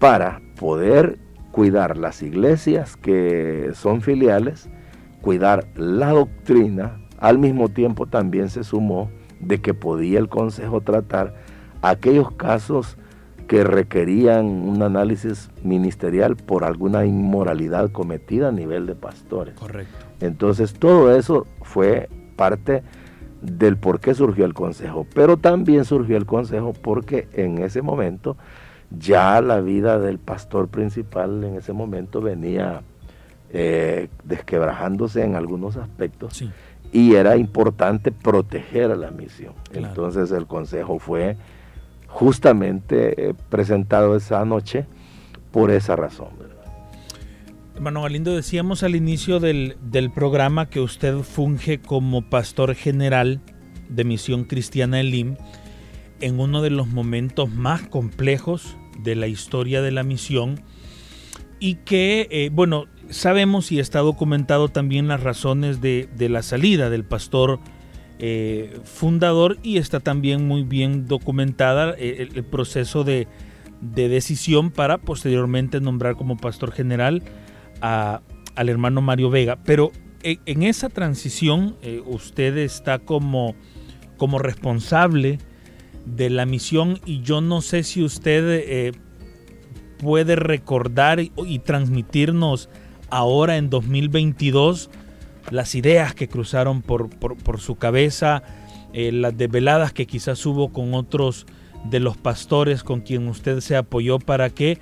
para 0.00 0.40
poder 0.58 1.20
cuidar 1.52 1.96
las 1.98 2.20
iglesias 2.20 2.96
que 2.96 3.70
son 3.74 4.00
filiales, 4.00 4.68
cuidar 5.20 5.66
la 5.74 6.10
doctrina, 6.10 7.00
al 7.18 7.38
mismo 7.38 7.68
tiempo 7.68 8.06
también 8.06 8.48
se 8.48 8.64
sumó 8.64 9.10
de 9.40 9.60
que 9.60 9.74
podía 9.74 10.18
el 10.18 10.28
consejo 10.28 10.80
tratar 10.80 11.34
aquellos 11.82 12.32
casos 12.32 12.96
que 13.46 13.64
requerían 13.64 14.46
un 14.46 14.82
análisis 14.82 15.50
ministerial 15.62 16.36
por 16.36 16.64
alguna 16.64 17.06
inmoralidad 17.06 17.90
cometida 17.90 18.48
a 18.48 18.52
nivel 18.52 18.86
de 18.86 18.94
pastores. 18.94 19.54
Correcto. 19.54 19.96
Entonces 20.20 20.74
todo 20.74 21.16
eso 21.16 21.46
fue 21.62 22.08
parte 22.36 22.82
del 23.40 23.76
por 23.76 24.00
qué 24.00 24.14
surgió 24.14 24.44
el 24.44 24.54
consejo, 24.54 25.06
pero 25.14 25.38
también 25.38 25.84
surgió 25.84 26.16
el 26.16 26.26
consejo 26.26 26.72
porque 26.74 27.28
en 27.32 27.58
ese 27.58 27.80
momento 27.80 28.36
ya 28.90 29.40
la 29.40 29.60
vida 29.60 29.98
del 29.98 30.18
pastor 30.18 30.68
principal 30.68 31.42
en 31.44 31.54
ese 31.54 31.72
momento 31.72 32.20
venía 32.20 32.82
eh, 33.52 34.08
desquebrajándose 34.24 35.24
en 35.24 35.34
algunos 35.34 35.76
aspectos 35.76 36.44
y 36.92 37.14
era 37.14 37.36
importante 37.36 38.12
proteger 38.12 38.90
a 38.90 38.96
la 38.96 39.10
misión. 39.10 39.54
Entonces 39.72 40.30
el 40.32 40.46
consejo 40.46 40.98
fue 40.98 41.36
justamente 42.06 43.28
eh, 43.28 43.34
presentado 43.48 44.16
esa 44.16 44.44
noche 44.44 44.86
por 45.52 45.70
esa 45.70 45.96
razón. 45.96 46.28
Hermano 47.74 48.02
Galindo, 48.02 48.34
decíamos 48.34 48.82
al 48.82 48.96
inicio 48.96 49.38
del, 49.38 49.76
programa 50.12 50.68
que 50.68 50.80
usted 50.80 51.18
funge 51.18 51.80
como 51.80 52.28
pastor 52.28 52.74
general 52.74 53.40
de 53.88 54.02
Misión 54.02 54.44
Cristiana 54.44 54.98
Elim 54.98 55.36
en 56.20 56.40
uno 56.40 56.60
de 56.60 56.70
los 56.70 56.88
momentos 56.88 57.50
más 57.50 57.82
complejos 57.82 58.76
de 59.04 59.14
la 59.14 59.28
historia 59.28 59.80
de 59.80 59.92
la 59.92 60.02
misión 60.02 60.60
y 61.60 61.76
que, 61.76 62.28
eh, 62.30 62.50
bueno, 62.52 62.86
sabemos 63.10 63.72
y 63.72 63.80
está 63.80 64.00
documentado 64.00 64.68
también 64.68 65.08
las 65.08 65.22
razones 65.22 65.80
de, 65.80 66.08
la 66.18 66.42
salida 66.42 66.90
del 66.90 67.04
pastor 67.04 67.58
eh, 68.18 68.78
fundador 68.84 69.58
y 69.62 69.78
está 69.78 70.00
también 70.00 70.46
muy 70.46 70.62
bien 70.62 71.06
documentada 71.06 71.94
eh, 71.98 72.28
el, 72.34 72.44
proceso 72.44 73.04
de, 73.04 73.28
de 73.80 74.08
decisión 74.08 74.70
para 74.70 74.98
posteriormente 74.98 75.80
nombrar 75.80 76.16
como 76.16 76.36
pastor 76.36 76.72
general 76.72 77.22
al 77.80 78.68
hermano 78.68 79.00
Mario 79.00 79.30
Vega, 79.30 79.58
pero 79.64 79.92
en, 80.24 80.64
esa 80.64 80.88
transición 80.88 81.76
usted 82.06 82.56
está 82.56 82.98
como, 82.98 83.54
como 84.16 84.40
responsable 84.40 85.38
de 86.04 86.28
la 86.28 86.44
misión 86.44 86.98
y 87.06 87.20
yo 87.20 87.40
no 87.40 87.60
sé 87.60 87.84
si 87.84 88.02
usted 88.02 88.92
puede 89.98 90.36
recordar 90.36 91.20
y, 91.20 91.58
transmitirnos 91.58 92.68
ahora 93.10 93.56
en 93.56 93.70
2022 93.70 94.90
las 95.50 95.74
ideas 95.74 96.14
que 96.14 96.28
cruzaron 96.28 96.82
por, 96.82 97.08
por, 97.10 97.60
su 97.60 97.76
cabeza, 97.76 98.42
eh, 98.92 99.12
las 99.12 99.36
desveladas 99.36 99.92
que 99.92 100.06
quizás 100.06 100.44
hubo 100.46 100.72
con 100.72 100.94
otros 100.94 101.46
de 101.84 102.00
los 102.00 102.16
pastores 102.16 102.82
con 102.84 103.00
quien 103.00 103.28
usted 103.28 103.60
se 103.60 103.76
apoyó 103.76 104.18
para 104.18 104.50
que 104.50 104.78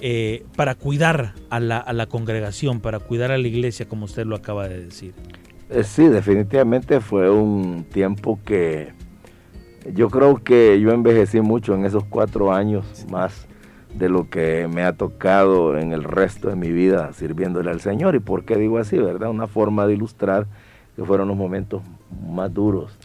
eh, 0.00 0.44
para 0.54 0.76
cuidar 0.76 1.34
a 1.50 1.58
la, 1.58 1.78
a 1.78 1.92
la, 1.92 2.06
congregación, 2.06 2.80
para 2.80 3.00
cuidar 3.00 3.32
a 3.32 3.38
la 3.38 3.48
iglesia, 3.48 3.88
como 3.88 4.04
usted 4.04 4.26
lo 4.26 4.36
acaba 4.36 4.68
de 4.68 4.84
decir. 4.84 5.12
Eh, 5.70 5.82
sí, 5.82 6.06
definitivamente 6.06 7.00
fue 7.00 7.28
un 7.28 7.84
tiempo 7.84 8.38
que 8.44 8.92
yo 9.94 10.08
creo 10.08 10.36
que 10.36 10.80
yo 10.80 10.92
envejecí 10.92 11.40
mucho 11.40 11.74
en 11.74 11.84
esos 11.84 12.04
cuatro 12.04 12.52
años 12.52 12.84
más 13.10 13.48
de 13.94 14.08
lo 14.08 14.28
que 14.28 14.68
me 14.68 14.84
ha 14.84 14.92
tocado 14.92 15.78
en 15.78 15.92
el 15.92 16.04
resto 16.04 16.48
de 16.48 16.56
mi 16.56 16.70
vida 16.70 17.12
sirviéndole 17.12 17.70
al 17.70 17.80
Señor. 17.80 18.14
¿Y 18.14 18.20
por 18.20 18.44
qué 18.44 18.56
digo 18.56 18.78
así, 18.78 18.98
verdad? 18.98 19.30
Una 19.30 19.46
forma 19.46 19.86
de 19.86 19.94
ilustrar 19.94 20.46
que 20.96 21.04
fueron 21.04 21.28
los 21.28 21.36
momentos 21.36 21.82
más 22.28 22.52
duros. 22.52 22.96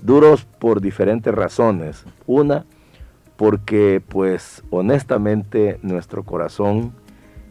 Duros 0.00 0.44
por 0.58 0.80
diferentes 0.80 1.34
razones. 1.34 2.04
Una, 2.26 2.64
porque 3.36 4.02
pues 4.06 4.62
honestamente 4.70 5.78
nuestro 5.82 6.24
corazón 6.24 6.92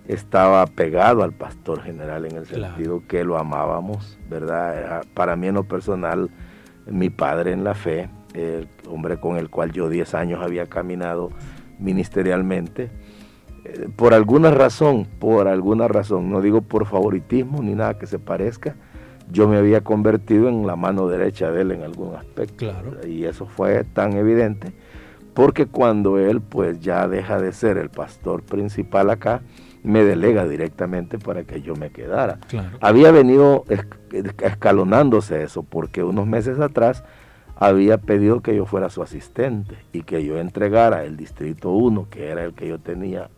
estaba 0.08 0.65
pegado 0.67 1.23
al 1.23 1.34
pastor 1.34 1.82
general 1.82 2.26
en 2.26 2.38
el 2.38 2.45
sentido 2.45 3.04
que 3.08 3.23
lo 3.23 3.38
amábamos, 3.38 4.17
¿verdad? 4.30 5.04
Para 5.13 5.36
mí 5.36 5.47
en 5.47 5.56
lo 5.56 5.63
personal, 5.65 6.30
mi 6.86 7.10
padre 7.10 7.52
en 7.52 7.63
la 7.63 7.73
fe, 7.73 8.10
el 8.34 8.69
hombre 8.89 9.19
con 9.19 9.38
el 9.38 9.50
cual 9.50 9.71
yo 9.71 9.89
10 9.89 10.13
años 10.13 10.41
había 10.41 10.67
caminado 10.67 11.32
ministerialmente, 11.80 12.90
eh, 13.66 13.90
por 13.96 14.13
alguna 14.13 14.52
razón, 14.52 15.08
por 15.20 15.48
alguna 15.48 15.88
razón, 15.88 16.30
no 16.30 16.42
digo 16.42 16.62
por 16.62 16.86
favoritismo 16.86 17.62
ni 17.62 17.76
nada 17.76 17.98
que 17.98 18.08
se 18.08 18.20
parezca, 18.20 18.76
yo 19.32 19.48
me 19.48 19.58
había 19.58 19.82
convertido 19.82 20.48
en 20.48 20.66
la 20.66 20.76
mano 20.76 21.08
derecha 21.08 21.52
de 21.52 21.62
él 21.62 21.72
en 21.72 21.84
algún 21.84 22.16
aspecto. 22.16 22.58
Claro. 22.58 23.06
Y 23.06 23.26
eso 23.26 23.46
fue 23.46 23.84
tan 23.84 24.13
evidente 24.13 24.74
porque 25.38 25.68
cuando 25.68 26.18
él 26.18 26.42
pues 26.42 26.80
ya 26.80 27.08
deja 27.08 27.40
de 27.40 27.52
ser 27.52 27.78
el 27.78 27.92
pastor 27.92 28.42
principal 28.42 29.12
acá, 29.12 29.44
me 29.84 30.04
delega 30.04 30.48
directamente 30.48 31.20
para 31.20 31.44
que 31.44 31.62
yo 31.62 31.76
me 31.76 31.92
quedara. 31.92 32.40
Claro. 32.48 32.76
Había 32.82 33.12
venido 33.12 33.63
escalonándose 34.42 35.44
eso 35.44 35.62
porque 35.62 36.02
unos 36.02 36.26
meses 36.26 36.60
atrás 36.60 37.04
había 37.60 37.98
pedido 37.98 38.41
que 38.41 38.56
yo 38.56 38.65
fuera 38.65 38.89
su 38.89 39.02
asistente 39.02 39.78
y 39.91 40.04
que 40.04 40.24
yo 40.24 40.38
entregara 40.38 41.04
el 41.04 41.17
distrito 41.17 41.72
1, 41.72 42.08
que 42.10 42.28
era 42.28 42.43
el 42.43 42.54
que 42.54 42.67
yo 42.67 42.80
tenía 42.80 43.30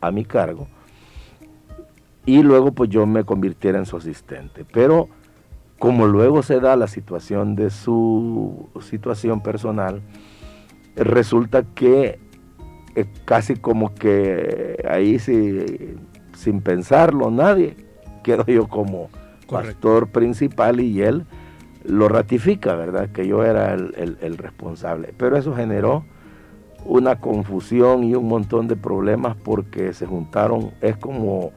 a 0.00 0.10
mi 0.10 0.24
cargo, 0.24 0.66
y 2.24 2.42
luego 2.42 2.72
pues 2.72 2.90
yo 2.90 3.06
me 3.06 3.24
convirtiera 3.24 3.78
en 3.78 3.86
su 3.86 3.96
asistente. 3.96 4.64
Pero 4.64 5.08
como 5.78 6.06
luego 6.06 6.42
se 6.42 6.60
da 6.60 6.76
la 6.76 6.86
situación 6.86 7.54
de 7.54 7.70
su 7.70 8.68
situación 8.80 9.42
personal, 9.42 10.00
resulta 10.96 11.62
que 11.62 12.18
eh, 12.94 13.06
casi 13.24 13.56
como 13.56 13.94
que 13.94 14.84
ahí 14.88 15.18
sí, 15.18 15.96
sin 16.34 16.60
pensarlo 16.60 17.30
nadie, 17.30 17.76
quedo 18.22 18.44
yo 18.46 18.68
como 18.68 19.10
pastor 19.48 20.08
principal 20.08 20.80
y 20.80 21.02
él 21.02 21.26
lo 21.84 22.08
ratifica, 22.08 22.74
¿verdad? 22.74 23.10
Que 23.10 23.26
yo 23.26 23.44
era 23.44 23.74
el, 23.74 24.38
responsable. 24.38 25.14
Pero 25.16 25.36
eso 25.36 25.54
generó 25.54 26.04
una 26.84 27.20
confusión 27.20 28.04
y 28.04 28.14
un 28.14 28.28
montón 28.28 28.68
de 28.68 28.76
problemas 28.76 29.36
porque 29.36 29.92
se 29.92 30.06
juntaron, 30.06 30.72
es 30.80 30.96
como, 30.96 31.52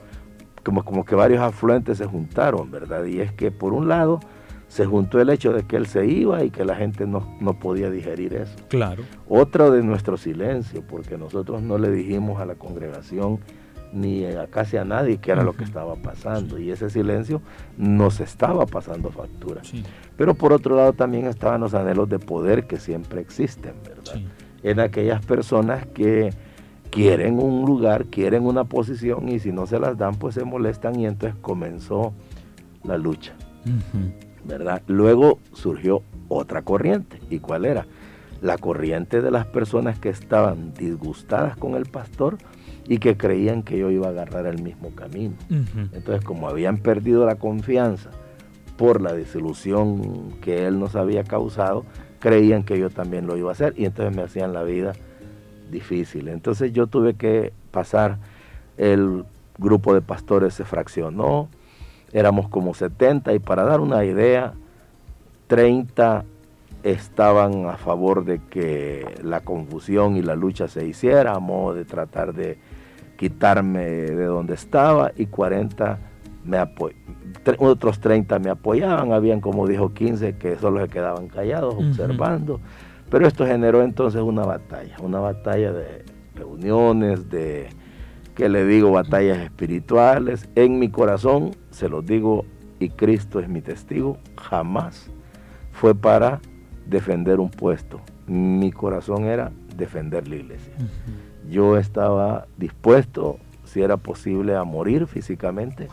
como, 0.64 0.84
como 0.84 1.06
que 1.06 1.16
varios 1.16 1.42
afluentes 1.42 1.98
se 1.98 2.06
juntaron, 2.06 2.72
¿verdad? 2.72 3.06
Y 3.06 3.22
es 3.22 3.32
que 3.32 3.52
por 3.52 3.74
un 3.74 3.88
lado 3.88 4.20
se 4.68 4.86
juntó 4.86 5.22
el 5.22 5.30
hecho 5.30 5.54
de 5.54 5.64
que 5.64 5.76
él 5.76 5.86
se 5.86 6.08
iba 6.08 6.44
y 6.44 6.50
que 6.50 6.66
la 6.66 6.76
gente 6.76 7.06
no, 7.06 7.38
no 7.40 7.60
podía 7.60 7.90
digerir 7.90 8.34
eso. 8.34 8.56
Claro. 8.70 9.04
Otro 9.30 9.72
de 9.72 9.84
nuestro 9.84 10.18
silencio, 10.18 10.82
porque 10.82 11.18
nosotros 11.18 11.62
no 11.62 11.78
le 11.78 11.92
dijimos 11.92 12.42
a 12.42 12.46
la 12.46 12.56
congregación 12.56 13.40
ni 13.94 14.26
a 14.26 14.48
casi 14.48 14.78
a 14.78 14.86
nadie 14.86 15.18
qué 15.18 15.32
era 15.32 15.44
lo 15.44 15.54
que 15.54 15.64
estaba 15.64 15.96
pasando. 15.96 16.58
Y 16.58 16.72
ese 16.72 16.90
silencio 16.90 17.42
nos 17.78 18.20
estaba 18.20 18.66
pasando 18.66 19.12
factura. 19.12 19.62
Pero 20.18 20.34
por 20.34 20.54
otro 20.54 20.76
lado 20.76 20.94
también 20.94 21.28
estaban 21.28 21.62
los 21.62 21.74
anhelos 21.74 22.10
de 22.10 22.20
poder 22.20 22.66
que 22.66 22.78
siempre 22.78 23.22
existen, 23.22 23.74
¿verdad? 23.84 24.22
En 24.64 24.80
aquellas 24.80 25.26
personas 25.26 25.86
que 25.88 26.34
quieren 26.90 27.40
un 27.40 27.66
lugar, 27.66 28.06
quieren 28.06 28.46
una 28.46 28.66
posición 28.66 29.28
y 29.30 29.40
si 29.40 29.52
no 29.52 29.66
se 29.66 29.80
las 29.80 29.98
dan, 29.98 30.16
pues 30.16 30.36
se 30.36 30.44
molestan 30.44 31.00
y 31.00 31.08
entonces 31.08 31.38
comenzó 31.42 32.14
la 32.84 32.98
lucha, 32.98 33.34
¿verdad? 34.44 34.82
Luego 34.88 35.40
surgió 35.54 36.04
otra 36.28 36.62
corriente. 36.62 37.20
¿Y 37.30 37.40
cuál 37.40 37.66
era? 37.66 37.88
La 38.42 38.58
corriente 38.58 39.22
de 39.22 39.32
las 39.32 39.46
personas 39.46 40.00
que 40.00 40.10
estaban 40.10 40.74
disgustadas 40.74 41.58
con 41.58 41.76
el 41.76 41.86
pastor, 41.86 42.38
y 42.88 42.98
que 42.98 43.18
creían 43.18 43.64
que 43.64 43.78
yo 43.78 43.90
iba 43.90 44.08
a 44.08 44.10
agarrar 44.10 44.46
el 44.46 44.62
mismo 44.62 44.90
camino. 44.96 45.36
Entonces, 45.94 46.24
como 46.24 46.48
habían 46.48 46.78
perdido 46.78 47.26
la 47.26 47.36
confianza 47.36 48.10
por 48.78 49.02
la 49.02 49.14
desilusión 49.14 50.34
que 50.42 50.66
él 50.68 50.80
nos 50.80 50.96
había 50.96 51.24
causado, 51.24 51.86
creían 52.20 52.64
que 52.64 52.80
yo 52.80 52.90
también 52.90 53.28
lo 53.28 53.38
iba 53.38 53.50
a 53.50 53.54
hacer 53.54 53.74
y 53.78 53.86
entonces 53.86 54.16
me 54.16 54.24
hacían 54.24 54.54
la 54.54 54.64
vida 54.64 54.94
difícil. 55.72 56.28
Entonces 56.28 56.74
yo 56.74 56.88
tuve 56.88 57.16
que 57.16 57.54
pasar, 57.72 58.18
el 58.78 59.26
grupo 59.58 59.94
de 59.94 60.02
pastores 60.02 60.54
se 60.54 60.66
fraccionó, 60.66 61.50
éramos 62.12 62.50
como 62.50 62.74
70 62.74 63.34
y 63.34 63.40
para 63.40 63.64
dar 63.64 63.80
una 63.80 64.04
idea, 64.06 64.54
30 65.48 66.26
estaban 66.84 67.66
a 67.66 67.78
favor 67.78 68.26
de 68.26 68.40
que 68.50 69.06
la 69.24 69.40
confusión 69.40 70.18
y 70.18 70.22
la 70.22 70.36
lucha 70.36 70.68
se 70.68 70.86
hiciera, 70.86 71.34
a 71.34 71.40
modo 71.40 71.74
de 71.74 71.86
tratar 71.86 72.34
de 72.34 72.58
quitarme 73.18 73.86
de 73.86 74.26
donde 74.26 74.56
estaba 74.56 75.12
y 75.16 75.28
40 75.28 76.00
me 76.46 76.58
otros 77.58 78.00
30 78.00 78.40
me 78.40 78.50
apoyaban, 78.50 79.12
habían 79.14 79.40
como 79.40 79.68
dijo 79.68 79.94
15 79.94 80.38
que 80.38 80.58
solo 80.58 80.82
se 80.82 80.90
quedaban 80.90 81.28
callados 81.28 81.76
observando, 81.76 82.60
pero 83.10 83.28
esto 83.28 83.46
generó 83.46 83.82
entonces 83.82 84.22
una 84.22 84.44
batalla, 84.44 84.96
una 85.02 85.20
batalla 85.20 85.72
de 85.72 86.04
reuniones, 86.36 87.30
de, 87.30 87.70
que 88.36 88.50
le 88.50 88.66
digo, 88.66 88.92
batallas 88.92 89.38
espirituales. 89.40 90.50
En 90.56 90.80
mi 90.80 90.90
corazón, 90.90 91.52
se 91.70 91.90
los 91.90 92.06
digo, 92.06 92.46
y 92.80 92.90
Cristo 92.90 93.40
es 93.40 93.48
mi 93.48 93.62
testigo, 93.62 94.18
jamás 94.38 95.10
fue 95.72 95.96
para 95.96 96.42
defender 96.88 97.40
un 97.40 97.50
puesto. 97.50 98.02
Mi 98.28 98.72
corazón 98.72 99.26
era 99.26 99.52
defender 99.76 100.28
la 100.28 100.36
iglesia. 100.36 100.74
Yo 101.50 101.78
estaba 101.78 102.48
dispuesto, 102.58 103.38
si 103.66 103.82
era 103.82 103.98
posible, 103.98 104.56
a 104.56 104.64
morir 104.64 105.08
físicamente, 105.08 105.90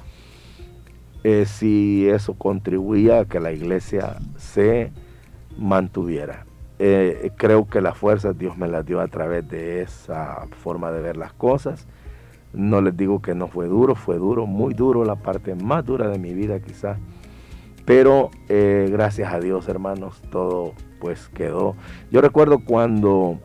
eh, 1.25 1.45
si 1.47 2.09
eso 2.09 2.35
contribuía 2.35 3.21
a 3.21 3.25
que 3.25 3.41
la 3.41 3.53
iglesia 3.53 4.17
se 4.37 4.93
mantuviera. 5.59 6.47
Eh, 6.79 7.33
creo 7.37 7.69
que 7.69 7.83
las 7.83 7.99
fuerzas 7.99 8.39
Dios 8.39 8.57
me 8.57 8.67
las 8.67 8.87
dio 8.87 9.01
a 9.01 9.09
través 9.09 9.47
de 9.49 9.83
esa 9.83 10.47
forma 10.63 10.91
de 10.91 11.03
ver 11.03 11.17
las 11.17 11.33
cosas. 11.35 11.87
No 12.55 12.81
les 12.81 12.97
digo 12.97 13.21
que 13.21 13.35
no 13.35 13.49
fue 13.49 13.67
duro, 13.67 13.95
fue 13.95 14.17
duro, 14.17 14.47
muy 14.47 14.73
duro, 14.73 15.05
la 15.05 15.17
parte 15.17 15.55
más 15.55 15.85
dura 15.85 16.09
de 16.09 16.19
mi 16.19 16.33
vida 16.33 16.59
quizás. 16.61 16.99
Pero 17.85 18.31
eh, 18.49 18.89
gracias 18.91 19.33
a 19.33 19.41
Dios, 19.41 19.69
hermanos, 19.69 20.23
todo 20.31 20.73
pues 21.01 21.29
quedó. 21.29 21.77
Yo 22.11 22.21
recuerdo 22.21 22.65
cuando 22.65 23.39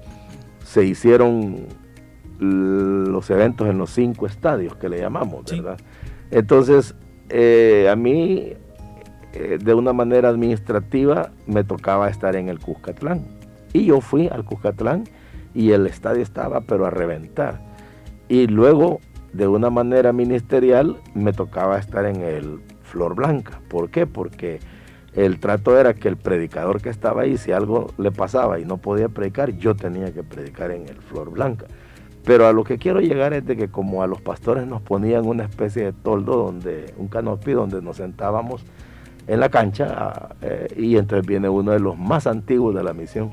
se 0.64 0.86
hicieron 0.86 1.66
los 2.40 3.30
eventos 3.30 3.68
en 3.68 3.78
los 3.78 3.90
cinco 3.92 4.26
estadios 4.26 4.76
que 4.76 4.90
le 4.90 5.00
llamamos, 5.00 5.46
¿verdad? 5.50 5.78
Entonces, 6.32 6.96
eh, 7.30 7.88
a 7.90 7.96
mí, 7.96 8.54
eh, 9.34 9.58
de 9.62 9.74
una 9.74 9.94
manera 9.94 10.30
administrativa, 10.30 11.32
me 11.48 11.64
tocaba 11.64 12.10
estar 12.10 12.36
en 12.36 12.50
el 12.50 12.60
Cuscatlán. 12.60 13.26
Y 13.74 13.86
yo 13.86 14.02
fui 14.02 14.28
al 14.28 14.46
Cuscatlán 14.46 15.04
y 15.54 15.72
el 15.72 15.88
estadio 15.88 16.22
estaba, 16.22 16.62
pero 16.62 16.86
a 16.86 16.90
reventar. 16.90 17.62
Y 18.28 18.48
luego, 18.48 19.00
de 19.34 19.48
una 19.48 19.70
manera 19.70 20.14
ministerial, 20.14 20.98
me 21.14 21.34
tocaba 21.34 21.78
estar 21.78 22.06
en 22.06 22.22
el 22.22 22.60
Flor 22.84 23.16
Blanca. 23.16 23.60
¿Por 23.70 23.90
qué? 23.90 24.08
Porque 24.08 24.60
el 25.14 25.40
trato 25.40 25.80
era 25.80 25.94
que 25.94 26.08
el 26.08 26.18
predicador 26.18 26.82
que 26.82 26.90
estaba 26.90 27.22
ahí, 27.22 27.38
si 27.38 27.52
algo 27.52 27.88
le 27.98 28.12
pasaba 28.12 28.60
y 28.60 28.66
no 28.66 28.78
podía 28.78 29.10
predicar, 29.10 29.58
yo 29.58 29.76
tenía 29.76 30.14
que 30.14 30.24
predicar 30.24 30.72
en 30.72 30.88
el 30.88 30.98
Flor 30.98 31.32
Blanca. 31.32 31.66
Pero 32.26 32.48
a 32.48 32.54
lo 32.54 32.64
que 32.64 32.78
quiero 32.78 33.02
llegar 33.02 33.34
es 33.34 33.46
de 33.46 33.56
que 33.56 33.70
como 33.70 34.02
a 34.02 34.08
los 34.08 34.20
pastores 34.20 34.66
nos 34.66 34.82
ponían 34.82 35.28
una 35.28 35.44
especie 35.44 35.86
de 35.86 35.94
toldo, 35.94 36.38
donde 36.38 36.94
un 36.98 37.08
canopy 37.08 37.52
donde 37.52 37.82
nos 37.82 37.98
sentábamos 37.98 38.66
en 39.28 39.40
la 39.40 39.50
cancha, 39.50 40.30
eh, 40.42 40.68
y 40.76 40.98
entonces 40.98 41.26
viene 41.26 41.50
uno 41.50 41.72
de 41.72 41.80
los 41.80 41.98
más 41.98 42.26
antiguos 42.26 42.74
de 42.76 42.84
la 42.84 42.94
misión. 42.94 43.32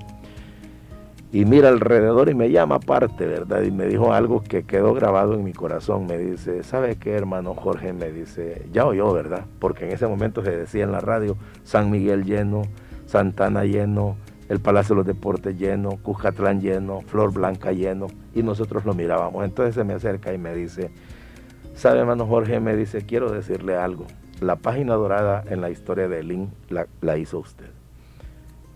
Y 1.33 1.47
mira 1.47 1.71
alrededor 1.71 2.29
y 2.29 2.35
me 2.35 2.51
llama 2.51 2.75
aparte, 2.75 3.27
¿verdad? 3.27 3.63
Y 3.63 3.71
me 3.71 3.87
dijo 3.87 4.13
algo 4.13 4.43
que 4.43 4.65
quedó 4.65 4.93
grabado 4.93 5.33
en 5.33 5.43
mi 5.43 5.55
corazón. 5.55 6.07
Me 6.07 6.19
dice, 6.19 6.63
¿sabe 6.63 6.97
qué, 6.97 7.13
hermano 7.13 7.55
Jorge? 7.55 7.95
Me 7.95 8.13
dice, 8.13 8.67
ya 8.71 8.85
oyó, 8.85 9.11
¿verdad? 9.15 9.47
Porque 9.59 9.87
en 9.87 9.93
ese 9.93 10.07
momento 10.07 10.45
se 10.45 10.51
decía 10.51 10.85
en 10.85 10.93
la 10.93 11.01
radio, 11.01 11.39
San 11.65 11.91
Miguel 11.91 12.27
lleno, 12.27 12.65
Santana 13.07 13.65
lleno, 13.65 14.17
el 14.53 14.61
Palacio 14.61 14.95
de 14.95 14.99
los 14.99 15.07
Deportes 15.07 15.59
lleno, 15.59 15.97
Cuscatlán 16.03 16.61
lleno, 16.61 17.01
Flor 17.01 17.33
Blanca 17.33 17.73
lleno, 17.73 18.09
y 18.35 18.43
nosotros 18.43 18.85
lo 18.85 18.93
mirábamos. 18.93 19.47
Entonces 19.47 19.75
se 19.75 19.83
me 19.83 19.95
acerca 19.95 20.35
y 20.35 20.37
me 20.37 20.55
dice, 20.55 20.91
¿sabe, 21.75 22.01
hermano 22.01 22.27
Jorge? 22.27 22.61
Me 22.61 22.77
dice, 22.77 23.07
quiero 23.07 23.33
decirle 23.33 23.77
algo. 23.77 24.05
La 24.43 24.57
página 24.57 24.93
dorada 24.93 25.43
en 25.49 25.63
la 25.63 25.71
historia 25.71 26.07
de 26.07 26.21
Elín 26.21 26.51
la, 26.69 26.87
la 27.01 27.17
hizo 27.17 27.39
usted. 27.39 27.71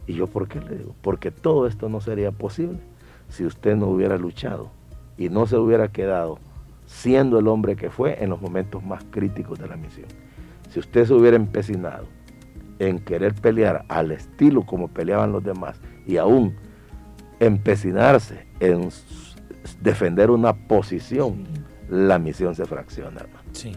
Y 0.06 0.14
yo, 0.14 0.28
¿por 0.28 0.48
qué 0.48 0.62
le 0.62 0.78
digo? 0.78 0.94
Porque 1.02 1.30
todo 1.30 1.66
esto 1.66 1.90
no 1.90 2.00
sería 2.00 2.30
posible 2.30 2.78
si 3.28 3.44
usted 3.44 3.76
no 3.76 3.88
hubiera 3.88 4.16
luchado 4.16 4.70
y 5.18 5.28
no 5.28 5.46
se 5.46 5.58
hubiera 5.58 5.88
quedado 5.88 6.38
siendo 6.86 7.38
el 7.38 7.48
hombre 7.48 7.76
que 7.76 7.90
fue 7.90 8.24
en 8.24 8.30
los 8.30 8.40
momentos 8.40 8.82
más 8.82 9.04
críticos 9.10 9.58
de 9.58 9.68
la 9.68 9.76
misión. 9.76 10.08
Si 10.70 10.80
usted 10.80 11.04
se 11.04 11.12
hubiera 11.12 11.36
empecinado 11.36 12.06
en 12.78 12.98
querer 12.98 13.34
pelear 13.34 13.84
al 13.88 14.12
estilo 14.12 14.62
como 14.64 14.88
peleaban 14.88 15.32
los 15.32 15.42
demás 15.42 15.80
y 16.06 16.16
aún 16.16 16.54
empecinarse 17.40 18.46
en 18.60 18.90
defender 19.82 20.30
una 20.30 20.54
posición, 20.54 21.44
la 21.88 22.18
misión 22.18 22.54
se 22.54 22.64
fracciona. 22.64 23.26
Sí. 23.52 23.72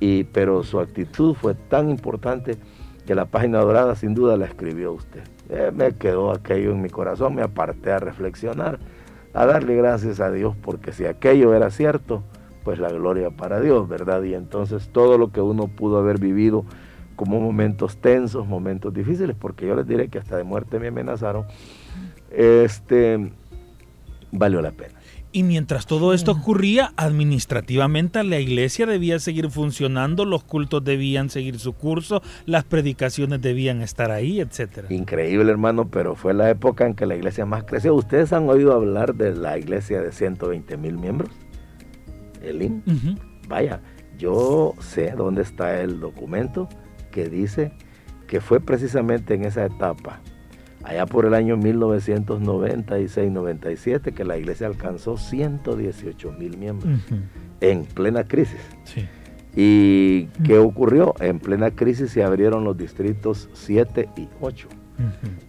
Y, 0.00 0.24
pero 0.24 0.62
su 0.62 0.80
actitud 0.80 1.34
fue 1.34 1.54
tan 1.54 1.90
importante 1.90 2.56
que 3.06 3.14
la 3.14 3.24
página 3.24 3.60
dorada 3.60 3.96
sin 3.96 4.14
duda 4.14 4.36
la 4.36 4.46
escribió 4.46 4.92
usted. 4.92 5.22
Eh, 5.48 5.72
me 5.74 5.92
quedó 5.92 6.30
aquello 6.30 6.72
en 6.72 6.82
mi 6.82 6.90
corazón, 6.90 7.34
me 7.34 7.42
aparté 7.42 7.90
a 7.90 7.98
reflexionar. 7.98 8.78
a 9.34 9.46
darle 9.46 9.76
gracias 9.76 10.20
a 10.20 10.30
Dios, 10.30 10.56
porque 10.60 10.90
si 10.90 11.04
aquello 11.04 11.54
era 11.54 11.70
cierto, 11.70 12.22
pues 12.64 12.78
la 12.78 12.90
gloria 12.90 13.30
para 13.30 13.60
Dios, 13.60 13.88
¿verdad? 13.88 14.22
Y 14.22 14.34
entonces 14.34 14.88
todo 14.90 15.16
lo 15.16 15.30
que 15.30 15.40
uno 15.40 15.68
pudo 15.68 15.98
haber 15.98 16.18
vivido 16.18 16.64
como 17.18 17.40
momentos 17.40 17.96
tensos, 17.96 18.46
momentos 18.46 18.94
difíciles, 18.94 19.34
porque 19.36 19.66
yo 19.66 19.74
les 19.74 19.88
diré 19.88 20.06
que 20.06 20.18
hasta 20.18 20.36
de 20.36 20.44
muerte 20.44 20.78
me 20.78 20.86
amenazaron, 20.86 21.46
este, 22.30 23.32
valió 24.30 24.62
la 24.62 24.70
pena. 24.70 24.94
Y 25.32 25.42
mientras 25.42 25.86
todo 25.86 26.14
esto 26.14 26.30
ocurría, 26.30 26.92
administrativamente 26.96 28.22
la 28.22 28.38
iglesia 28.38 28.86
debía 28.86 29.18
seguir 29.18 29.50
funcionando, 29.50 30.24
los 30.24 30.44
cultos 30.44 30.84
debían 30.84 31.28
seguir 31.28 31.58
su 31.58 31.72
curso, 31.72 32.22
las 32.46 32.62
predicaciones 32.62 33.42
debían 33.42 33.82
estar 33.82 34.12
ahí, 34.12 34.40
etcétera. 34.40 34.86
Increíble, 34.90 35.50
hermano, 35.50 35.88
pero 35.88 36.14
fue 36.14 36.34
la 36.34 36.48
época 36.48 36.86
en 36.86 36.94
que 36.94 37.04
la 37.04 37.16
iglesia 37.16 37.44
más 37.46 37.64
creció. 37.64 37.96
¿Ustedes 37.96 38.32
han 38.32 38.48
oído 38.48 38.72
hablar 38.72 39.16
de 39.16 39.34
la 39.34 39.58
iglesia 39.58 40.00
de 40.00 40.12
120 40.12 40.76
mil 40.76 40.96
miembros? 40.96 41.30
El 42.40 42.62
IN. 42.62 42.84
Vaya, 43.48 43.80
yo 44.18 44.74
sé 44.78 45.14
dónde 45.16 45.42
está 45.42 45.80
el 45.80 45.98
documento 45.98 46.68
que 47.10 47.28
dice 47.28 47.72
que 48.26 48.40
fue 48.40 48.60
precisamente 48.60 49.34
en 49.34 49.44
esa 49.44 49.64
etapa 49.64 50.20
allá 50.84 51.06
por 51.06 51.24
el 51.26 51.34
año 51.34 51.56
1996-97 51.56 54.14
que 54.14 54.24
la 54.24 54.38
iglesia 54.38 54.66
alcanzó 54.66 55.16
118 55.16 56.32
mil 56.32 56.56
miembros 56.56 57.00
en 57.60 57.84
plena 57.84 58.24
crisis. 58.24 58.60
¿Y 59.56 60.26
qué 60.44 60.58
ocurrió? 60.58 61.14
En 61.20 61.38
plena 61.40 61.70
crisis 61.72 62.12
se 62.12 62.22
abrieron 62.22 62.62
los 62.64 62.76
distritos 62.76 63.48
7 63.54 64.10
y 64.16 64.28
8. 64.40 64.68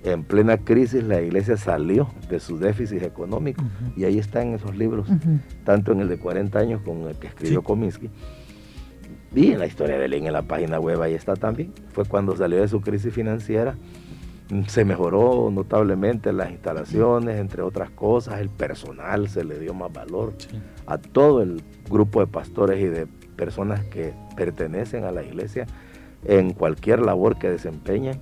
En 0.04 0.24
plena 0.24 0.58
crisis 0.58 1.04
la 1.04 1.22
iglesia 1.22 1.58
salió 1.58 2.10
de 2.30 2.40
su 2.40 2.60
déficit 2.60 3.02
económico 3.04 3.64
y 3.96 4.06
ahí 4.06 4.18
están 4.20 4.54
esos 4.54 4.78
libros, 4.78 5.10
tanto 5.64 5.92
en 5.92 6.02
el 6.02 6.10
de 6.10 6.20
40 6.20 6.60
años 6.60 6.82
como 6.84 7.10
el 7.10 7.18
que 7.18 7.26
escribió 7.28 7.64
Cominsky. 7.64 8.12
Y 9.36 9.52
en 9.52 9.60
la 9.60 9.68
historia 9.68 9.98
de 9.98 10.06
él 10.06 10.14
en 10.14 10.34
la 10.34 10.42
página 10.42 10.80
web 10.80 11.02
ahí 11.02 11.14
está 11.14 11.36
también. 11.36 11.74
Fue 11.94 12.06
cuando 12.06 12.36
salió 12.36 12.60
de 12.60 12.68
su 12.68 12.82
crisis 12.82 13.14
financiera 13.14 13.76
se 14.68 14.84
mejoró 14.84 15.50
notablemente 15.52 16.34
las 16.34 16.50
instalaciones, 16.50 17.40
entre 17.40 17.62
otras 17.62 17.92
cosas, 17.92 18.40
el 18.40 18.50
personal 18.50 19.30
se 19.30 19.44
le 19.44 19.60
dio 19.60 19.74
más 19.74 19.94
valor 19.94 20.34
a 20.88 20.98
todo 20.98 21.42
el 21.44 21.62
grupo 21.90 22.20
de 22.20 22.28
pastores 22.28 22.80
y 22.80 22.88
de 22.88 23.06
personas 23.36 23.84
que 23.86 24.14
pertenecen 24.36 25.04
a 25.04 25.12
la 25.12 25.24
iglesia 25.24 25.68
en 26.26 26.54
cualquier 26.54 27.02
labor 27.02 27.38
que 27.38 27.50
desempeñen. 27.50 28.20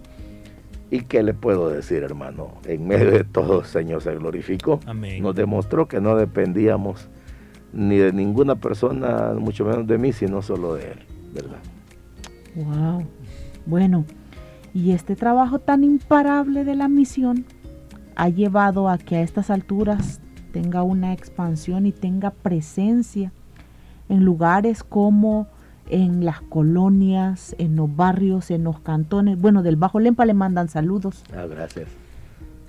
¿Y 0.89 1.01
qué 1.01 1.23
le 1.23 1.33
puedo 1.33 1.69
decir, 1.69 2.03
hermano? 2.03 2.53
En 2.65 2.87
medio 2.87 3.11
de 3.11 3.23
todo, 3.23 3.63
Señor 3.63 4.01
se 4.01 4.13
glorificó. 4.15 4.79
Nos 5.21 5.35
demostró 5.35 5.87
que 5.87 5.99
no 5.99 6.15
dependíamos 6.15 7.09
ni 7.73 7.97
de 7.97 8.11
ninguna 8.13 8.55
persona, 8.55 9.33
mucho 9.37 9.65
menos 9.65 9.87
de 9.87 9.97
mí, 9.97 10.13
sino 10.13 10.41
solo 10.41 10.75
de 10.75 10.91
Él, 10.91 10.99
¿verdad? 11.33 11.59
Wow. 12.55 13.03
Bueno, 13.65 14.05
y 14.73 14.91
este 14.91 15.15
trabajo 15.15 15.59
tan 15.59 15.83
imparable 15.83 16.63
de 16.63 16.75
la 16.75 16.87
misión 16.87 17.45
ha 18.15 18.29
llevado 18.29 18.89
a 18.89 18.97
que 18.97 19.17
a 19.17 19.21
estas 19.21 19.49
alturas 19.49 20.21
tenga 20.51 20.83
una 20.83 21.13
expansión 21.13 21.85
y 21.85 21.91
tenga 21.91 22.31
presencia 22.31 23.31
en 24.09 24.23
lugares 24.23 24.83
como 24.83 25.47
en 25.89 26.25
las 26.25 26.41
colonias, 26.41 27.55
en 27.59 27.75
los 27.75 27.95
barrios, 27.95 28.51
en 28.51 28.63
los 28.63 28.79
cantones. 28.79 29.39
Bueno, 29.39 29.63
del 29.63 29.75
Bajo 29.75 29.99
Lempa 29.99 30.25
le 30.25 30.33
mandan 30.33 30.67
saludos. 30.67 31.23
Ah, 31.35 31.45
gracias. 31.45 31.89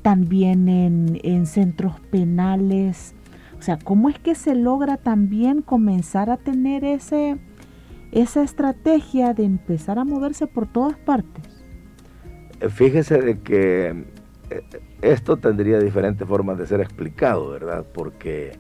También 0.03 0.69
en, 0.69 1.19
en 1.23 1.47
centros 1.47 2.01
penales. 2.11 3.15
O 3.59 3.63
sea, 3.63 3.79
¿cómo 3.79 4.09
es 4.09 4.19
que 4.19 4.35
se 4.35 4.55
logra 4.55 4.97
también 4.97 5.63
comenzar 5.63 6.31
a 6.31 6.37
tener 6.37 6.85
ese, 6.85 7.39
esa 8.13 8.43
estrategia 8.43 9.35
de 9.35 9.45
empezar 9.45 9.99
a 9.99 10.05
moverse 10.05 10.47
por 10.47 10.67
todas 10.67 10.97
partes? 10.97 11.45
Fíjese 12.71 13.21
de 13.21 13.41
que 13.41 14.05
eh, 14.51 14.63
esto 15.03 15.37
tendría 15.37 15.79
diferentes 15.79 16.27
formas 16.27 16.59
de 16.59 16.67
ser 16.67 16.81
explicado, 16.81 17.51
¿verdad? 17.51 17.85
Porque 17.93 18.53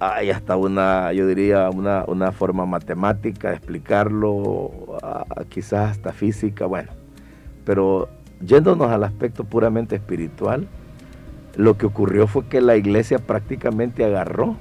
hay 0.00 0.30
hasta 0.30 0.56
una, 0.56 1.12
yo 1.12 1.26
diría, 1.26 1.70
una, 1.70 2.32
forma 2.32 2.66
matemática 2.66 3.50
de 3.50 3.56
explicarlo, 3.56 4.70
quizás 5.48 5.92
hasta 5.92 6.12
física, 6.12 6.66
bueno. 6.66 6.90
Pero 7.64 8.08
yéndonos 8.40 8.90
al 8.90 9.04
aspecto 9.04 9.44
puramente 9.44 9.96
espiritual, 9.96 10.68
lo 11.56 11.76
que 11.76 11.86
ocurrió 11.86 12.26
fue 12.26 12.46
que 12.46 12.60
la 12.60 12.76
iglesia 12.76 13.18
prácticamente 13.18 14.04
agarró 14.04 14.56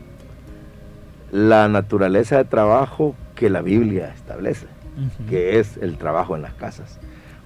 la 1.31 1.67
naturaleza 1.67 2.37
de 2.37 2.45
trabajo 2.45 3.15
que 3.35 3.49
la 3.49 3.61
Biblia 3.61 4.13
establece, 4.13 4.67
que 5.29 5.59
es 5.59 5.77
el 5.77 5.97
trabajo 5.97 6.35
en 6.35 6.43
las 6.43 6.53
casas. 6.53 6.99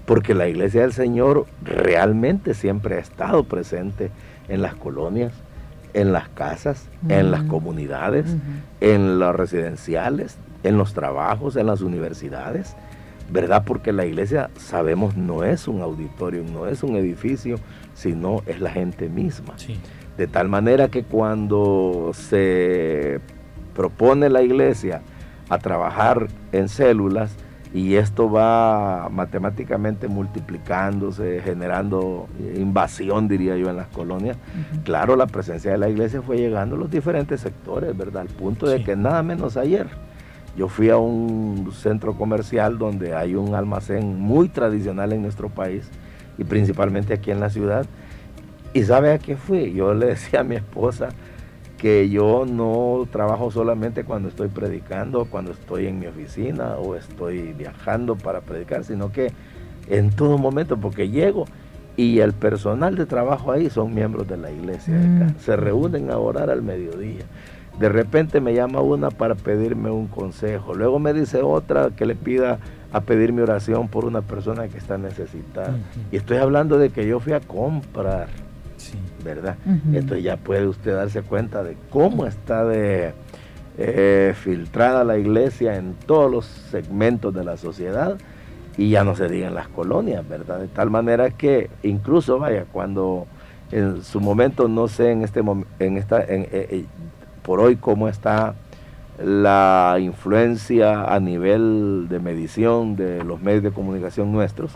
Porque 0.06 0.34
la 0.34 0.48
iglesia 0.48 0.82
del 0.82 0.94
Señor 0.94 1.46
realmente 1.64 2.54
siempre 2.54 2.96
ha 2.96 3.00
estado 3.00 3.44
presente 3.46 4.12
en 4.48 4.62
las 4.62 4.76
colonias, 4.76 5.34
en 5.94 6.14
las 6.14 6.30
casas, 6.30 6.88
en 7.10 7.32
las 7.32 7.44
comunidades, 7.44 8.26
en 8.82 9.20
los 9.20 9.36
residenciales, 9.36 10.38
en 10.64 10.78
los 10.78 10.94
trabajos, 10.94 11.56
en 11.56 11.68
las 11.68 11.82
universidades, 11.82 12.76
¿verdad? 13.30 13.64
Porque 13.66 13.92
la 13.92 14.06
iglesia, 14.06 14.50
sabemos, 14.58 15.18
no 15.18 15.44
es 15.44 15.68
un 15.68 15.82
auditorio, 15.82 16.44
no 16.44 16.68
es 16.68 16.84
un 16.84 16.96
edificio, 16.96 17.58
sino 17.98 18.44
es 18.46 18.62
la 18.62 18.70
gente 18.70 19.10
misma. 19.10 19.56
De 20.18 20.28
tal 20.28 20.50
manera 20.50 20.90
que 20.90 21.04
cuando 21.04 22.12
se 22.14 23.20
propone 23.74 24.30
la 24.30 24.44
iglesia 24.44 25.02
a 25.50 25.58
trabajar 25.58 26.28
en 26.52 26.70
células, 26.70 27.36
y 27.74 27.96
esto 27.96 28.32
va 28.32 29.10
matemáticamente 29.12 30.08
multiplicándose, 30.08 31.42
generando 31.44 32.28
invasión, 32.56 33.28
diría 33.28 33.58
yo, 33.58 33.70
en 33.70 33.76
las 33.76 33.88
colonias. 33.88 34.38
Claro, 34.84 35.16
la 35.16 35.28
presencia 35.28 35.72
de 35.72 35.78
la 35.78 35.90
iglesia 35.90 36.22
fue 36.22 36.38
llegando 36.38 36.76
a 36.76 36.80
los 36.80 36.90
diferentes 36.90 37.42
sectores, 37.42 37.98
¿verdad? 37.98 38.22
Al 38.22 38.28
punto 38.30 38.68
de 38.68 38.84
que 38.84 38.96
nada 38.96 39.22
menos 39.22 39.58
ayer 39.58 39.88
yo 40.56 40.68
fui 40.70 40.90
a 40.90 40.98
un 40.98 41.70
centro 41.74 42.14
comercial 42.16 42.78
donde 42.78 43.16
hay 43.16 43.36
un 43.36 43.54
almacén 43.54 44.20
muy 44.20 44.50
tradicional 44.50 45.14
en 45.14 45.22
nuestro 45.22 45.50
país 45.50 45.90
y 46.38 46.44
principalmente 46.44 47.14
aquí 47.14 47.32
en 47.32 47.40
la 47.40 47.50
ciudad. 47.50 47.86
¿Y 48.74 48.84
sabe 48.84 49.12
a 49.12 49.20
qué 49.20 49.36
fui? 49.36 49.74
Yo 49.74 49.94
le 49.94 50.08
decía 50.08 50.42
a 50.42 50.44
mi 50.44 50.56
esposa, 50.56 51.10
que 51.78 52.10
yo 52.10 52.46
no 52.46 53.08
trabajo 53.12 53.52
solamente 53.52 54.04
cuando 54.04 54.30
estoy 54.30 54.48
predicando, 54.48 55.26
cuando 55.26 55.52
estoy 55.52 55.88
en 55.88 56.00
mi 56.00 56.08
oficina 56.08 56.76
o 56.76 56.96
estoy 56.96 57.54
viajando 57.54 58.16
para 58.16 58.42
predicar, 58.42 58.84
sino 58.84 59.12
que 59.12 59.32
en 59.88 60.10
todo 60.10 60.38
momento, 60.38 60.78
porque 60.78 61.10
llego 61.10 61.46
y 61.96 62.20
el 62.20 62.34
personal 62.34 62.96
de 62.96 63.06
trabajo 63.06 63.52
ahí 63.52 63.70
son 63.70 63.94
miembros 63.94 64.28
de 64.28 64.38
la 64.38 64.52
iglesia. 64.52 64.96
Mm. 64.96 65.40
Se 65.40 65.56
reúnen 65.56 66.12
a 66.12 66.18
orar 66.18 66.50
al 66.50 66.62
mediodía. 66.62 67.26
De 67.80 67.90
repente 67.90 68.42
me 68.42 68.54
llama 68.54 68.82
una 68.82 69.12
para 69.12 69.36
pedirme 69.36 69.92
un 69.92 70.08
consejo. 70.08 70.74
Luego 70.74 71.00
me 71.00 71.14
dice 71.14 71.42
otra 71.42 71.92
que 71.96 72.06
le 72.06 72.16
pida 72.16 72.60
a 72.92 73.02
pedir 73.02 73.34
mi 73.34 73.42
oración 73.42 73.88
por 73.88 74.06
una 74.06 74.22
persona 74.22 74.68
que 74.68 74.78
está 74.78 74.98
necesitada. 74.98 75.78
Y 76.12 76.18
estoy 76.18 76.38
hablando 76.38 76.80
de 76.80 76.90
que 76.90 77.08
yo 77.08 77.20
fui 77.20 77.34
a 77.34 77.40
comprar 77.40 78.28
¿verdad? 79.24 79.58
Entonces 79.66 80.24
ya 80.24 80.38
puede 80.38 80.68
usted 80.68 80.94
darse 80.94 81.22
cuenta 81.22 81.64
de 81.64 81.76
cómo 81.90 82.26
está 82.26 82.64
de 82.64 83.14
eh, 83.78 84.34
filtrada 84.36 85.04
la 85.04 85.18
iglesia 85.18 85.76
en 85.76 85.94
todos 86.06 86.32
los 86.32 86.46
segmentos 86.46 87.34
de 87.34 87.44
la 87.44 87.58
sociedad 87.58 88.18
y 88.78 88.90
ya 88.90 89.04
no 89.04 89.16
se 89.16 89.28
diga 89.28 89.48
en 89.48 89.56
las 89.56 89.68
colonias, 89.68 90.28
¿verdad? 90.28 90.60
De 90.60 90.68
tal 90.68 90.90
manera 90.90 91.32
que 91.32 91.70
incluso, 91.84 92.40
vaya, 92.40 92.66
cuando 92.72 93.28
en 93.72 94.04
su 94.04 94.22
momento, 94.22 94.68
no 94.68 94.88
sé 94.88 95.12
en 95.12 95.24
este 95.24 95.42
en 95.80 95.98
esta, 95.98 96.22
eh, 96.22 96.48
eh, 96.52 96.86
por 97.48 97.62
hoy 97.62 97.78
cómo 97.78 98.10
está 98.10 98.56
la 99.24 99.96
influencia 100.02 101.06
a 101.06 101.18
nivel 101.22 102.08
de 102.10 102.20
medición 102.20 102.98
de 102.98 103.24
los 103.24 103.42
medios 103.42 103.64
de 103.64 103.72
comunicación 103.72 104.34
nuestros, 104.34 104.74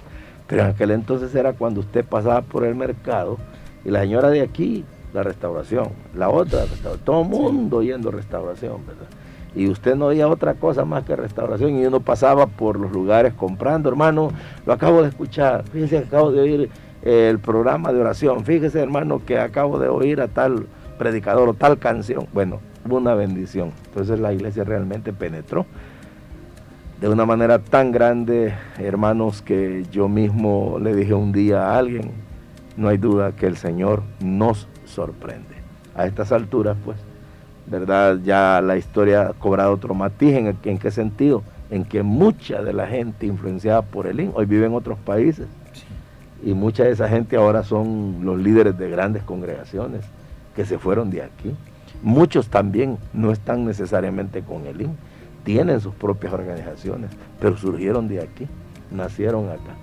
pero 0.48 0.64
en 0.64 0.70
aquel 0.70 0.92
entonces 0.92 1.36
era 1.36 1.52
cuando 1.52 1.82
usted 1.82 2.06
pasaba 2.06 2.42
por 2.42 2.64
el 2.64 2.74
mercado 2.76 3.38
y 3.84 3.90
la 3.90 4.00
señora 4.00 4.30
de 4.30 4.40
aquí, 4.40 4.86
la 5.14 5.22
restauración. 5.22 5.90
La 6.16 6.30
otra, 6.30 6.62
restauración. 6.62 7.04
Todo 7.04 7.22
el 7.24 7.28
mundo 7.28 7.84
yendo 7.84 8.08
a 8.08 8.14
restauración, 8.14 8.78
¿verdad? 8.88 9.08
Y 9.54 9.68
usted 9.68 9.96
no 9.96 10.06
oía 10.06 10.30
otra 10.30 10.54
cosa 10.54 10.86
más 10.86 11.04
que 11.04 11.14
restauración. 11.18 11.78
Y 11.78 11.86
uno 11.86 12.00
pasaba 12.00 12.48
por 12.48 12.80
los 12.80 12.94
lugares 12.94 13.34
comprando, 13.34 13.90
hermano, 13.90 14.32
lo 14.66 14.72
acabo 14.72 15.02
de 15.02 15.10
escuchar. 15.10 15.66
Fíjese 15.74 15.98
acabo 15.98 16.32
de 16.32 16.40
oír 16.40 16.70
el 17.02 17.40
programa 17.40 17.92
de 17.92 18.00
oración. 18.00 18.46
Fíjese, 18.46 18.80
hermano, 18.80 19.22
que 19.26 19.38
acabo 19.40 19.78
de 19.78 19.90
oír 19.90 20.22
a 20.22 20.30
tal 20.30 20.68
predicador 21.02 21.50
o 21.50 21.56
tal 21.56 21.80
canción. 21.80 22.28
Bueno, 22.32 22.60
una 22.88 23.16
bendición. 23.16 23.72
Entonces 23.88 24.20
la 24.20 24.34
iglesia 24.34 24.64
realmente 24.64 25.12
penetró 25.12 25.66
de 27.00 27.10
una 27.10 27.26
manera 27.26 27.58
tan 27.58 27.92
grande, 27.92 28.54
hermanos, 28.78 29.42
que 29.42 29.84
yo 29.92 30.08
mismo 30.08 30.78
le 30.80 30.94
dije 30.94 31.16
un 31.16 31.32
día 31.32 31.70
a 31.70 31.80
alguien, 31.80 32.12
no 32.78 32.88
hay 32.88 33.00
duda 33.00 33.32
que 33.32 33.48
el 33.48 33.58
Señor 33.58 34.04
nos 34.20 34.68
sorprende. 34.86 35.56
a 35.96 36.06
estas 36.06 36.32
alturas, 36.32 36.78
pues, 36.86 36.98
¿verdad? 37.66 38.20
Ya 38.24 38.62
la 38.62 38.78
historia 38.78 39.30
ha 39.30 39.34
cobrado 39.34 39.74
otro 39.74 39.96
matiz. 39.96 40.36
¿En, 40.36 40.56
en 40.64 40.78
qué 40.78 40.92
sentido? 40.92 41.42
En 41.72 41.84
que 41.84 42.04
mucha 42.04 42.62
de 42.62 42.74
la 42.74 42.86
gente 42.86 43.26
influenciada 43.26 43.82
por 43.82 44.06
el 44.06 44.20
IN 44.20 44.34
hoy 44.36 44.46
vive 44.46 44.68
en 44.68 44.76
otros 44.76 45.00
países. 45.00 45.48
Y 46.44 46.54
mucha 46.54 46.84
de 46.84 46.92
esa 46.92 47.10
gente 47.10 47.38
ahora 47.38 47.64
son 47.64 48.20
los 48.24 48.38
líderes 48.38 48.78
de 48.78 48.88
grandes 48.88 49.24
congregaciones 49.24 50.06
que 50.56 50.66
se 50.66 50.78
fueron 50.78 51.10
de 51.10 51.24
aquí. 51.24 51.56
Muchos 52.04 52.48
también 52.48 52.98
no 53.14 53.32
están 53.32 53.66
necesariamente 53.66 54.42
con 54.42 54.66
el 54.66 54.82
IN, 54.82 54.98
tienen 55.44 55.80
sus 55.80 55.94
propias 55.94 56.34
organizaciones, 56.34 57.12
pero 57.40 57.58
surgieron 57.58 58.08
de 58.08 58.22
aquí, 58.22 58.48
nacieron 58.90 59.50
acá. 59.50 59.76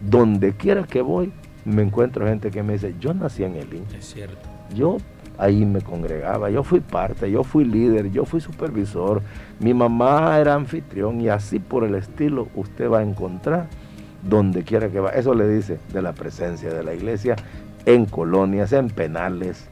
Donde 0.00 0.52
quiera 0.52 0.84
que 0.84 1.02
voy, 1.02 1.32
me 1.64 1.82
encuentro 1.82 2.26
gente 2.26 2.50
que 2.50 2.62
me 2.62 2.74
dice, 2.74 2.94
yo 3.00 3.14
nací 3.14 3.44
en 3.44 3.56
el 3.56 3.72
IN. 3.72 3.84
Es 3.96 4.12
cierto. 4.12 4.48
Yo 4.74 4.98
ahí 5.38 5.64
me 5.64 5.80
congregaba, 5.80 6.50
yo 6.50 6.62
fui 6.62 6.80
parte, 6.80 7.30
yo 7.30 7.42
fui 7.42 7.64
líder, 7.64 8.10
yo 8.10 8.24
fui 8.24 8.40
supervisor, 8.40 9.22
mi 9.60 9.74
mamá 9.74 10.38
era 10.38 10.54
anfitrión 10.54 11.20
y 11.20 11.28
así 11.28 11.58
por 11.58 11.84
el 11.84 11.94
estilo 11.94 12.48
usted 12.54 12.90
va 12.90 13.00
a 13.00 13.02
encontrar 13.02 13.68
donde 14.22 14.62
quiera 14.62 14.88
que 14.88 15.00
va. 15.00 15.10
Eso 15.10 15.34
le 15.34 15.48
dice 15.48 15.78
de 15.92 16.02
la 16.02 16.12
presencia 16.12 16.72
de 16.72 16.82
la 16.82 16.94
iglesia 16.94 17.36
en 17.86 18.06
colonias, 18.06 18.72
en 18.72 18.88
penales, 18.88 19.68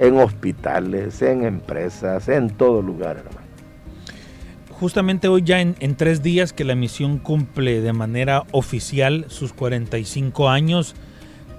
en 0.00 0.16
hospitales, 0.16 1.20
en 1.20 1.44
empresas, 1.44 2.28
en 2.28 2.48
todo 2.50 2.82
lugar, 2.82 3.18
hermano. 3.18 3.46
Justamente 4.70 5.28
hoy 5.28 5.42
ya 5.44 5.60
en, 5.60 5.94
tres 5.94 6.22
días 6.22 6.54
que 6.54 6.64
la 6.64 6.74
misión 6.74 7.18
cumple 7.18 7.82
de 7.82 7.92
manera 7.92 8.44
oficial 8.50 9.26
sus 9.28 9.52
45 9.52 10.48
años, 10.48 10.94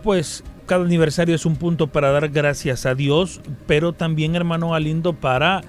pues 0.03 0.43
cada 0.65 0.83
aniversario 0.83 1.35
es 1.35 1.45
un 1.45 1.55
punto 1.55 1.85
para 1.85 2.09
dar 2.11 2.29
gracias 2.29 2.87
a 2.87 2.95
Dios, 2.95 3.41
pero 3.67 3.93
también, 3.93 4.35
hermano 4.35 4.71
Galindo, 4.71 5.13
para 5.13 5.61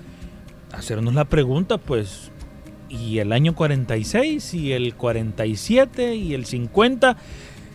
hacernos 0.72 1.12
la 1.12 1.26
pregunta, 1.26 1.76
pues, 1.76 2.30
¿y 2.88 3.18
el 3.18 3.32
año 3.32 3.54
46, 3.54 4.54
y 4.54 4.72
el 4.72 4.94
47, 4.94 6.14
y 6.14 6.32
el 6.32 6.46
50? 6.46 7.18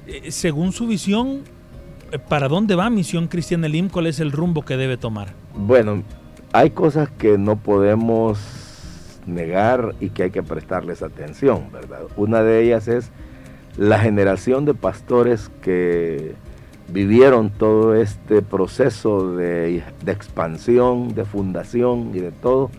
Eh, 0.08 0.32
según 0.32 0.72
su 0.72 0.88
visión, 0.88 1.44
¿para 2.28 2.48
dónde 2.48 2.76
va 2.76 2.90
Misión 2.90 3.28
Cristiana 3.28 3.68
Elim? 3.68 3.90
¿Cuál 3.90 4.08
es 4.08 4.20
el 4.20 4.32
rumbo 4.32 4.64
que 4.64 4.78
debe 4.78 4.98
tomar? 4.98 5.34
Bueno, 5.56 6.04
hay 6.54 6.72
cosas 6.72 7.10
que 7.10 7.38
no 7.38 7.58
podemos 7.58 8.40
negar 9.26 9.96
y 10.00 10.10
que 10.10 10.24
hay 10.24 10.32
que 10.32 10.44
prestarles 10.44 11.04
atención, 11.04 11.72
¿verdad? 11.72 12.02
Una 12.16 12.44
de 12.44 12.64
ellas 12.64 12.88
es 12.88 13.12
la 13.78 14.00
generación 14.00 14.66
de 14.66 14.74
pastores 14.74 15.52
que 15.62 16.36
vivieron 16.88 17.50
todo 17.50 17.96
este 17.96 18.42
proceso 18.42 19.36
de, 19.36 19.84
de, 20.04 20.12
expansión, 20.12 21.14
de 21.14 21.26
fundación 21.26 22.12
y 22.14 22.20
de 22.20 22.32
todo, 22.32 22.72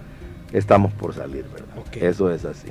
estamos 0.52 0.92
por 0.92 1.14
salir, 1.14 1.44
¿verdad? 1.52 1.86
Okay. 1.86 2.04
Eso 2.04 2.30
es 2.30 2.46
así, 2.46 2.70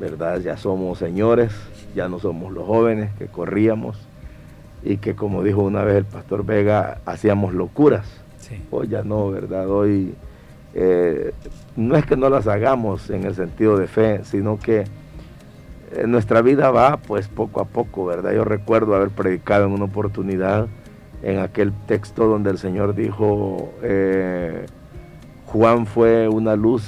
¿verdad? 0.00 0.40
Ya 0.40 0.56
somos 0.56 0.98
señores, 0.98 1.52
ya 1.94 2.08
no 2.08 2.18
somos 2.18 2.52
los 2.52 2.66
jóvenes 2.66 3.10
que 3.18 3.26
corríamos 3.26 3.98
y 4.82 4.96
que 4.96 5.14
como 5.14 5.42
dijo 5.42 5.62
una 5.62 5.84
vez 5.84 5.96
el 5.96 6.04
pastor 6.04 6.44
Vega, 6.44 6.98
hacíamos 7.04 7.54
locuras. 7.54 8.06
Sí. 8.38 8.62
Hoy 8.70 8.88
ya 8.88 9.02
no, 9.02 9.30
¿verdad? 9.30 9.68
Hoy 9.68 10.14
eh, 10.74 11.32
no 11.76 11.96
es 11.96 12.06
que 12.06 12.16
no 12.16 12.30
las 12.30 12.46
hagamos 12.46 13.10
en 13.10 13.24
el 13.24 13.34
sentido 13.34 13.76
de 13.76 13.86
fe, 13.86 14.20
sino 14.24 14.58
que 14.58 14.84
eh, 15.92 16.06
nuestra 16.06 16.42
vida 16.42 16.70
va 16.70 16.98
pues 16.98 17.28
poco 17.28 17.60
a 17.60 17.64
poco, 17.64 18.06
¿verdad? 18.06 18.32
Yo 18.32 18.44
recuerdo 18.44 18.94
haber 18.94 19.10
predicado 19.10 19.66
en 19.66 19.72
una 19.72 19.84
oportunidad 19.84 20.68
en 21.22 21.38
aquel 21.38 21.72
texto 21.86 22.26
donde 22.26 22.50
el 22.50 22.58
Señor 22.58 22.94
dijo, 22.94 23.72
eh, 23.82 24.66
Juan 25.46 25.86
fue 25.86 26.28
una 26.28 26.56
luz 26.56 26.84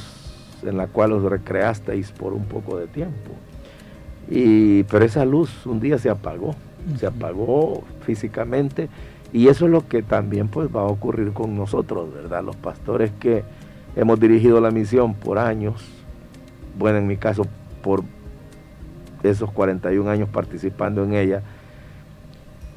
en 0.62 0.76
la 0.76 0.86
cual 0.86 1.12
os 1.12 1.24
recreasteis 1.24 2.12
por 2.12 2.32
un 2.32 2.44
poco 2.44 2.78
de 2.78 2.86
tiempo. 2.86 3.32
Y, 4.30 4.84
pero 4.84 5.04
esa 5.04 5.24
luz 5.24 5.66
un 5.66 5.80
día 5.80 5.98
se 5.98 6.08
apagó, 6.08 6.54
se 6.98 7.06
apagó 7.06 7.82
físicamente 8.04 8.88
y 9.32 9.48
eso 9.48 9.64
es 9.64 9.70
lo 9.70 9.86
que 9.88 10.02
también 10.02 10.48
pues 10.48 10.68
va 10.74 10.82
a 10.82 10.84
ocurrir 10.84 11.32
con 11.32 11.56
nosotros, 11.56 12.12
¿verdad? 12.12 12.44
Los 12.44 12.56
pastores 12.56 13.10
que 13.18 13.44
hemos 13.96 14.20
dirigido 14.20 14.60
la 14.60 14.70
misión 14.70 15.14
por 15.14 15.38
años, 15.38 15.84
bueno, 16.78 16.98
en 16.98 17.06
mi 17.06 17.16
caso 17.16 17.46
por 17.82 18.02
esos 19.22 19.50
41 19.50 20.10
años 20.10 20.28
participando 20.28 21.04
en 21.04 21.14
ella, 21.14 21.42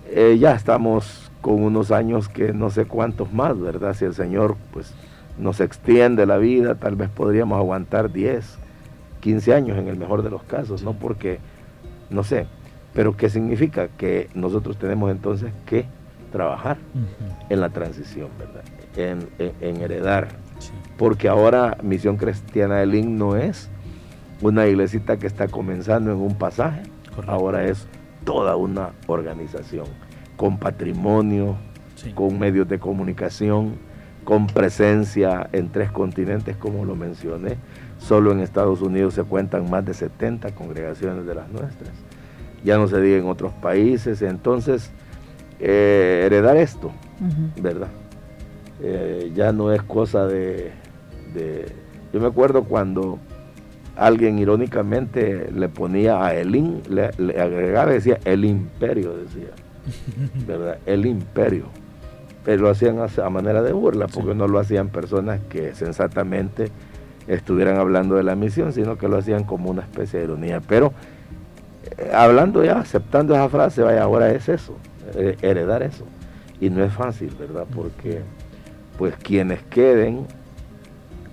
eh, 0.10 0.38
ya 0.40 0.54
estamos 0.54 1.32
con 1.42 1.62
unos 1.64 1.92
años 1.92 2.30
que 2.30 2.54
no 2.54 2.70
sé 2.70 2.86
cuántos 2.86 3.34
más, 3.34 3.60
¿verdad? 3.60 3.94
Si 3.94 4.06
el 4.06 4.14
Señor 4.14 4.56
pues 4.72 4.94
nos 5.38 5.60
extiende 5.60 6.26
la 6.26 6.38
vida, 6.38 6.76
tal 6.76 6.96
vez 6.96 7.10
podríamos 7.10 7.58
aguantar 7.58 8.12
10, 8.12 8.58
15 9.20 9.54
años 9.54 9.78
en 9.78 9.88
el 9.88 9.98
mejor 9.98 10.24
de 10.24 10.30
los 10.30 10.44
casos, 10.44 10.84
¿no? 10.84 10.94
Porque, 10.94 11.40
no 12.10 12.24
sé, 12.24 12.48
pero 12.96 13.16
¿qué 13.16 13.30
significa? 13.30 13.90
Que 13.90 14.30
nosotros 14.34 14.78
tenemos 14.80 15.12
entonces 15.12 15.52
que 15.66 15.86
trabajar 16.32 16.78
uh 16.96 17.00
-huh. 17.00 17.46
en 17.50 17.62
la 17.62 17.70
transición, 17.70 18.30
¿verdad? 18.40 18.64
En, 18.96 19.30
en, 19.38 19.52
en 19.62 19.82
heredar. 19.82 20.30
Sí. 20.60 20.72
Porque 20.98 21.28
ahora 21.28 21.78
Misión 21.84 22.16
Cristiana 22.16 22.78
del 22.78 22.96
IN 22.96 23.18
no 23.18 23.36
es 23.36 23.70
una 24.42 24.66
iglesita 24.66 25.18
que 25.18 25.28
está 25.28 25.50
comenzando 25.50 26.12
en 26.12 26.18
un 26.18 26.36
pasaje, 26.36 26.84
Correcto. 27.10 27.32
ahora 27.32 27.66
es 27.66 27.88
toda 28.24 28.56
una 28.56 28.92
organización, 29.08 29.86
con 30.38 30.58
patrimonio, 30.58 31.58
sí. 31.96 32.12
con 32.14 32.40
medios 32.40 32.68
de 32.68 32.80
comunicación, 32.80 33.76
con 34.24 34.48
presencia 34.48 35.50
en 35.52 35.70
tres 35.70 35.92
continentes, 35.92 36.56
como 36.58 36.86
lo 36.86 36.96
mencioné. 36.96 37.58
Solo 37.98 38.32
en 38.32 38.40
Estados 38.40 38.82
Unidos 38.82 39.14
se 39.14 39.24
cuentan 39.24 39.70
más 39.70 39.86
de 39.86 39.94
70 39.94 40.54
congregaciones 40.56 41.26
de 41.26 41.36
las 41.36 41.50
nuestras. 41.50 41.92
Ya 42.66 42.78
no 42.78 42.88
se 42.88 43.00
diga 43.00 43.18
en 43.18 43.28
otros 43.28 43.54
países. 43.54 44.22
Entonces, 44.22 44.92
eh, 45.60 46.24
heredar 46.26 46.58
esto, 46.58 46.88
uh 46.88 47.24
-huh. 47.24 47.62
¿verdad? 47.62 47.88
Eh, 48.82 49.32
ya 49.34 49.54
no 49.54 49.72
es 49.72 49.82
cosa 49.84 50.28
de, 50.28 50.72
de... 51.34 51.66
Yo 52.12 52.20
me 52.20 52.28
acuerdo 52.28 52.64
cuando 52.64 53.20
alguien 53.96 54.38
irónicamente 54.40 55.50
le 55.52 55.70
ponía 55.70 56.26
a 56.26 56.34
Elín, 56.36 56.82
le, 56.90 57.12
le 57.18 57.40
agregaba 57.40 57.92
decía 57.92 58.20
el 58.26 58.44
imperio, 58.44 59.16
decía, 59.16 59.52
¿verdad? 60.48 60.80
El 60.86 61.06
imperio. 61.06 61.66
Pero 62.44 62.64
lo 62.64 62.70
hacían 62.70 62.98
a, 63.00 63.30
manera 63.30 63.64
de 63.64 63.74
burla, 63.74 64.08
porque 64.08 64.32
sí. 64.32 64.38
no 64.38 64.48
lo 64.48 64.60
hacían 64.60 64.90
personas 64.90 65.40
que 65.50 65.74
sensatamente 65.74 66.70
estuvieran 67.28 67.78
hablando 67.78 68.16
de 68.16 68.24
la 68.24 68.36
misión, 68.36 68.72
sino 68.72 68.98
que 68.98 69.08
lo 69.08 69.18
hacían 69.18 69.46
como 69.46 69.72
una 69.72 69.82
especie 69.82 70.20
de 70.20 70.26
ironía. 70.26 70.62
Pero 70.62 70.94
hablando 72.14 72.64
ya, 72.64 72.80
aceptando 72.80 73.34
esa 73.34 73.50
frase, 73.50 73.82
vaya, 73.82 74.04
ahora 74.04 74.32
es 74.32 74.50
eso, 74.50 74.78
eh, 75.16 75.38
heredar 75.42 75.84
eso. 75.84 76.06
Y 76.60 76.70
no 76.70 76.84
es 76.84 76.94
fácil, 76.94 77.36
¿verdad? 77.38 77.66
Porque 77.74 78.22
pues 78.98 79.16
quienes 79.18 79.62
queden 79.64 80.26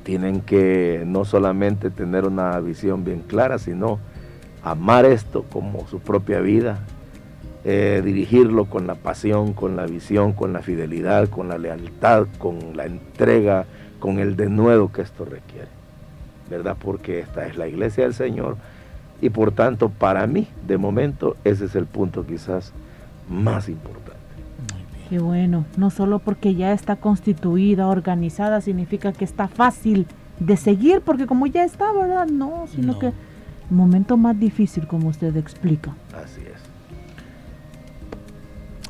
tienen 0.02 0.40
que 0.40 1.04
no 1.06 1.24
solamente 1.24 1.90
tener 1.90 2.26
una 2.26 2.58
visión 2.60 3.04
bien 3.04 3.20
clara, 3.20 3.58
sino 3.58 4.00
amar 4.62 5.04
esto 5.04 5.44
como 5.44 5.86
su 5.86 6.00
propia 6.00 6.40
vida, 6.40 6.80
eh, 7.64 8.02
dirigirlo 8.04 8.64
con 8.64 8.88
la 8.88 8.96
pasión, 8.96 9.52
con 9.52 9.76
la 9.76 9.86
visión, 9.86 10.32
con 10.32 10.52
la 10.52 10.60
fidelidad, 10.60 11.28
con 11.28 11.48
la 11.48 11.58
lealtad, 11.58 12.26
con 12.38 12.76
la 12.76 12.86
entrega, 12.86 13.66
con 14.00 14.18
el 14.18 14.34
denuedo 14.34 14.90
que 14.90 15.02
esto 15.02 15.24
requiere, 15.24 15.68
¿verdad? 16.50 16.76
Porque 16.80 17.20
esta 17.20 17.46
es 17.46 17.56
la 17.56 17.68
iglesia 17.68 18.02
del 18.04 18.14
Señor 18.14 18.56
y 19.22 19.30
por 19.30 19.52
tanto 19.52 19.88
para 19.88 20.26
mí, 20.26 20.48
de 20.66 20.76
momento, 20.76 21.36
ese 21.44 21.66
es 21.66 21.76
el 21.76 21.86
punto 21.86 22.26
quizás 22.26 22.72
más 23.30 23.68
importante. 23.68 24.18
Qué 25.08 25.20
bueno, 25.20 25.64
no 25.76 25.90
solo 25.90 26.18
porque 26.18 26.56
ya 26.56 26.72
está 26.72 26.96
constituida, 26.96 27.86
organizada, 27.86 28.60
significa 28.60 29.12
que 29.12 29.24
está 29.24 29.46
fácil 29.46 30.06
de 30.40 30.56
seguir, 30.56 31.02
porque 31.02 31.26
como 31.26 31.46
ya 31.46 31.62
está, 31.62 31.92
¿verdad? 31.92 32.26
No, 32.26 32.66
sino 32.66 32.94
no. 32.94 32.98
que 32.98 33.12
momento 33.70 34.16
más 34.16 34.38
difícil, 34.38 34.88
como 34.88 35.08
usted 35.08 35.36
explica. 35.36 35.94
Así 36.12 36.40
es. 36.40 36.60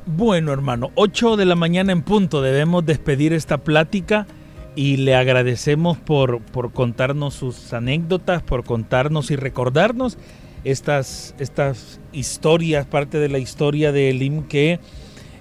Bueno, 0.06 0.52
hermano, 0.52 0.92
8 0.94 1.36
de 1.36 1.44
la 1.44 1.56
mañana 1.56 1.92
en 1.92 2.02
punto 2.02 2.40
debemos 2.40 2.86
despedir 2.86 3.34
esta 3.34 3.58
plática 3.58 4.26
y 4.74 4.96
le 4.96 5.14
agradecemos 5.14 5.98
por, 5.98 6.40
por 6.40 6.72
contarnos 6.72 7.34
sus 7.34 7.72
anécdotas, 7.72 8.42
por 8.42 8.64
contarnos 8.64 9.30
y 9.30 9.36
recordarnos 9.36 10.18
estas, 10.64 11.34
estas 11.38 12.00
historias, 12.12 12.86
parte 12.86 13.18
de 13.18 13.28
la 13.28 13.38
historia 13.38 13.92
de 13.92 14.10
Elim 14.10 14.44
que 14.44 14.80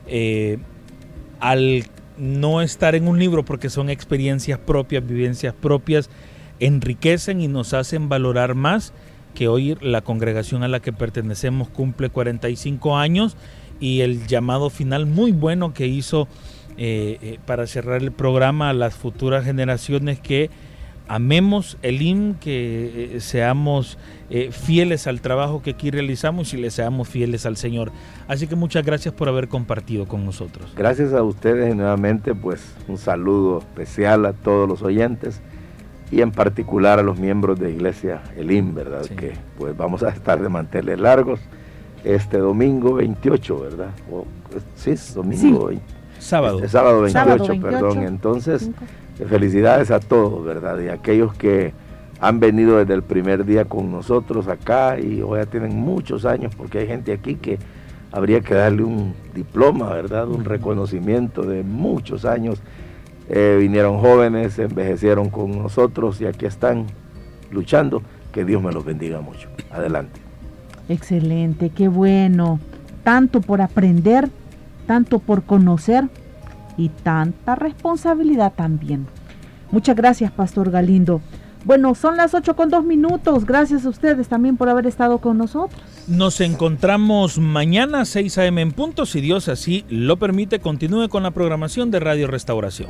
eh, 0.08 0.58
al 1.40 1.86
no 2.18 2.62
estar 2.62 2.96
en 2.96 3.08
un 3.08 3.20
libro 3.20 3.46
porque 3.46 3.70
son 3.70 3.90
experiencias 3.90 4.60
propias, 4.60 5.06
vivencias 5.06 5.54
propias, 5.54 6.10
enriquecen 6.60 7.42
y 7.42 7.48
nos 7.48 7.74
hacen 7.74 8.10
valorar 8.10 8.54
más 8.56 8.94
que 9.34 9.48
hoy 9.48 9.78
la 9.82 10.02
congregación 10.02 10.64
a 10.64 10.68
la 10.68 10.82
que 10.82 10.92
pertenecemos 10.92 11.70
cumple 11.70 12.10
45 12.10 12.98
años 12.98 13.38
y 13.80 14.02
el 14.02 14.28
llamado 14.28 14.70
final 14.70 15.06
muy 15.06 15.32
bueno 15.32 15.74
que 15.74 15.88
hizo 15.88 16.28
eh, 16.78 17.18
eh, 17.22 17.40
para 17.46 17.68
cerrar 17.68 18.02
el 18.02 18.12
programa 18.12 18.70
a 18.70 18.74
las 18.74 18.96
futuras 18.96 19.46
generaciones 19.46 20.20
que 20.20 20.50
amemos 21.08 21.78
el 21.82 22.02
IM, 22.02 22.36
que 22.36 23.16
eh, 23.16 23.20
seamos 23.20 23.98
fieles 24.52 25.08
al 25.08 25.20
trabajo 25.20 25.62
que 25.62 25.72
aquí 25.72 25.92
realizamos 25.92 26.54
y 26.54 26.58
le 26.58 26.72
seamos 26.72 27.10
fieles 27.10 27.46
al 27.46 27.58
Señor. 27.58 27.92
Así 28.30 28.48
que 28.48 28.56
muchas 28.56 28.86
gracias 28.86 29.14
por 29.14 29.28
haber 29.28 29.50
compartido 29.50 30.08
con 30.08 30.24
nosotros. 30.24 30.72
Gracias 30.78 31.12
a 31.14 31.22
ustedes 31.22 31.76
nuevamente, 31.76 32.34
pues 32.34 32.74
un 32.88 32.98
saludo 32.98 33.60
especial 33.60 34.26
a 34.26 34.32
todos 34.32 34.70
los 34.70 34.84
oyentes 34.84 35.42
y 36.12 36.22
en 36.22 36.32
particular 36.32 37.00
a 37.00 37.04
los 37.04 37.20
miembros 37.20 37.60
de 37.60 37.72
Iglesia 37.72 38.22
Elim, 38.38 38.74
¿verdad? 38.74 39.06
Que 39.06 39.34
pues 39.58 39.76
vamos 39.76 40.04
a 40.04 40.10
estar 40.10 40.42
de 40.42 40.48
manteles 40.48 40.98
largos 40.98 41.42
este 42.04 42.38
domingo 42.38 42.94
28, 42.96 43.60
¿verdad? 43.60 43.90
sí, 44.76 44.94
domingo 45.14 45.70
Sábado. 46.22 46.58
Este 46.58 46.70
sábado 46.70 47.02
28, 47.02 47.60
perdón. 47.62 48.04
Entonces, 48.04 48.70
felicidades 49.28 49.90
a 49.90 50.00
todos, 50.00 50.46
¿verdad? 50.46 50.80
Y 50.80 50.88
a 50.90 50.94
aquellos 50.94 51.34
que 51.34 51.74
han 52.20 52.40
venido 52.40 52.78
desde 52.78 52.94
el 52.94 53.02
primer 53.02 53.44
día 53.44 53.66
con 53.66 53.92
nosotros 53.92 54.48
acá 54.48 55.00
y 55.00 55.24
hoy 55.24 55.40
ya 55.40 55.48
tienen 55.48 55.76
muchos 55.76 56.26
años, 56.26 56.54
porque 56.56 56.78
hay 56.78 56.88
gente 56.88 57.12
aquí 57.12 57.36
que 57.36 57.58
habría 58.12 58.42
que 58.42 58.54
darle 58.54 58.84
un 58.84 59.16
diploma, 59.34 59.90
¿verdad? 59.90 60.28
Un 60.28 60.46
reconocimiento 60.46 61.42
de 61.42 61.64
muchos 61.64 62.24
años. 62.24 62.62
Eh, 63.28 63.58
vinieron 63.60 64.00
jóvenes, 64.00 64.60
envejecieron 64.60 65.30
con 65.32 65.58
nosotros 65.58 66.22
y 66.22 66.28
aquí 66.28 66.46
están 66.46 66.86
luchando. 67.50 68.04
Que 68.32 68.46
Dios 68.46 68.62
me 68.62 68.72
los 68.72 68.86
bendiga 68.86 69.22
mucho. 69.22 69.50
Adelante. 69.72 70.22
Excelente, 70.88 71.70
qué 71.70 71.88
bueno. 71.88 72.60
Tanto 73.04 73.42
por 73.42 73.62
aprender 73.62 74.30
tanto 74.92 75.20
por 75.20 75.44
conocer 75.44 76.10
y 76.76 76.90
tanta 76.90 77.56
responsabilidad 77.56 78.52
también. 78.54 79.08
Muchas 79.72 79.96
gracias, 79.96 80.34
Pastor 80.34 80.70
Galindo. 80.70 81.22
Bueno, 81.64 81.96
son 81.96 82.18
las 82.18 82.34
8 82.34 82.58
con 82.58 82.70
2 82.70 82.84
minutos. 82.84 83.46
Gracias 83.46 83.86
a 83.86 83.90
ustedes 83.90 84.28
también 84.28 84.58
por 84.58 84.68
haber 84.68 84.86
estado 84.88 85.20
con 85.20 85.38
nosotros. 85.38 85.82
Nos 86.10 86.42
encontramos 86.42 87.38
mañana 87.38 88.04
6 88.04 88.38
a.m. 88.40 88.62
en 88.62 88.74
punto. 88.74 89.06
Si 89.06 89.22
Dios 89.22 89.48
así 89.48 89.86
lo 89.88 90.18
permite, 90.18 90.60
continúe 90.60 91.08
con 91.08 91.24
la 91.24 91.32
programación 91.32 91.90
de 91.90 92.02
Radio 92.02 92.28
Restauración. 92.28 92.90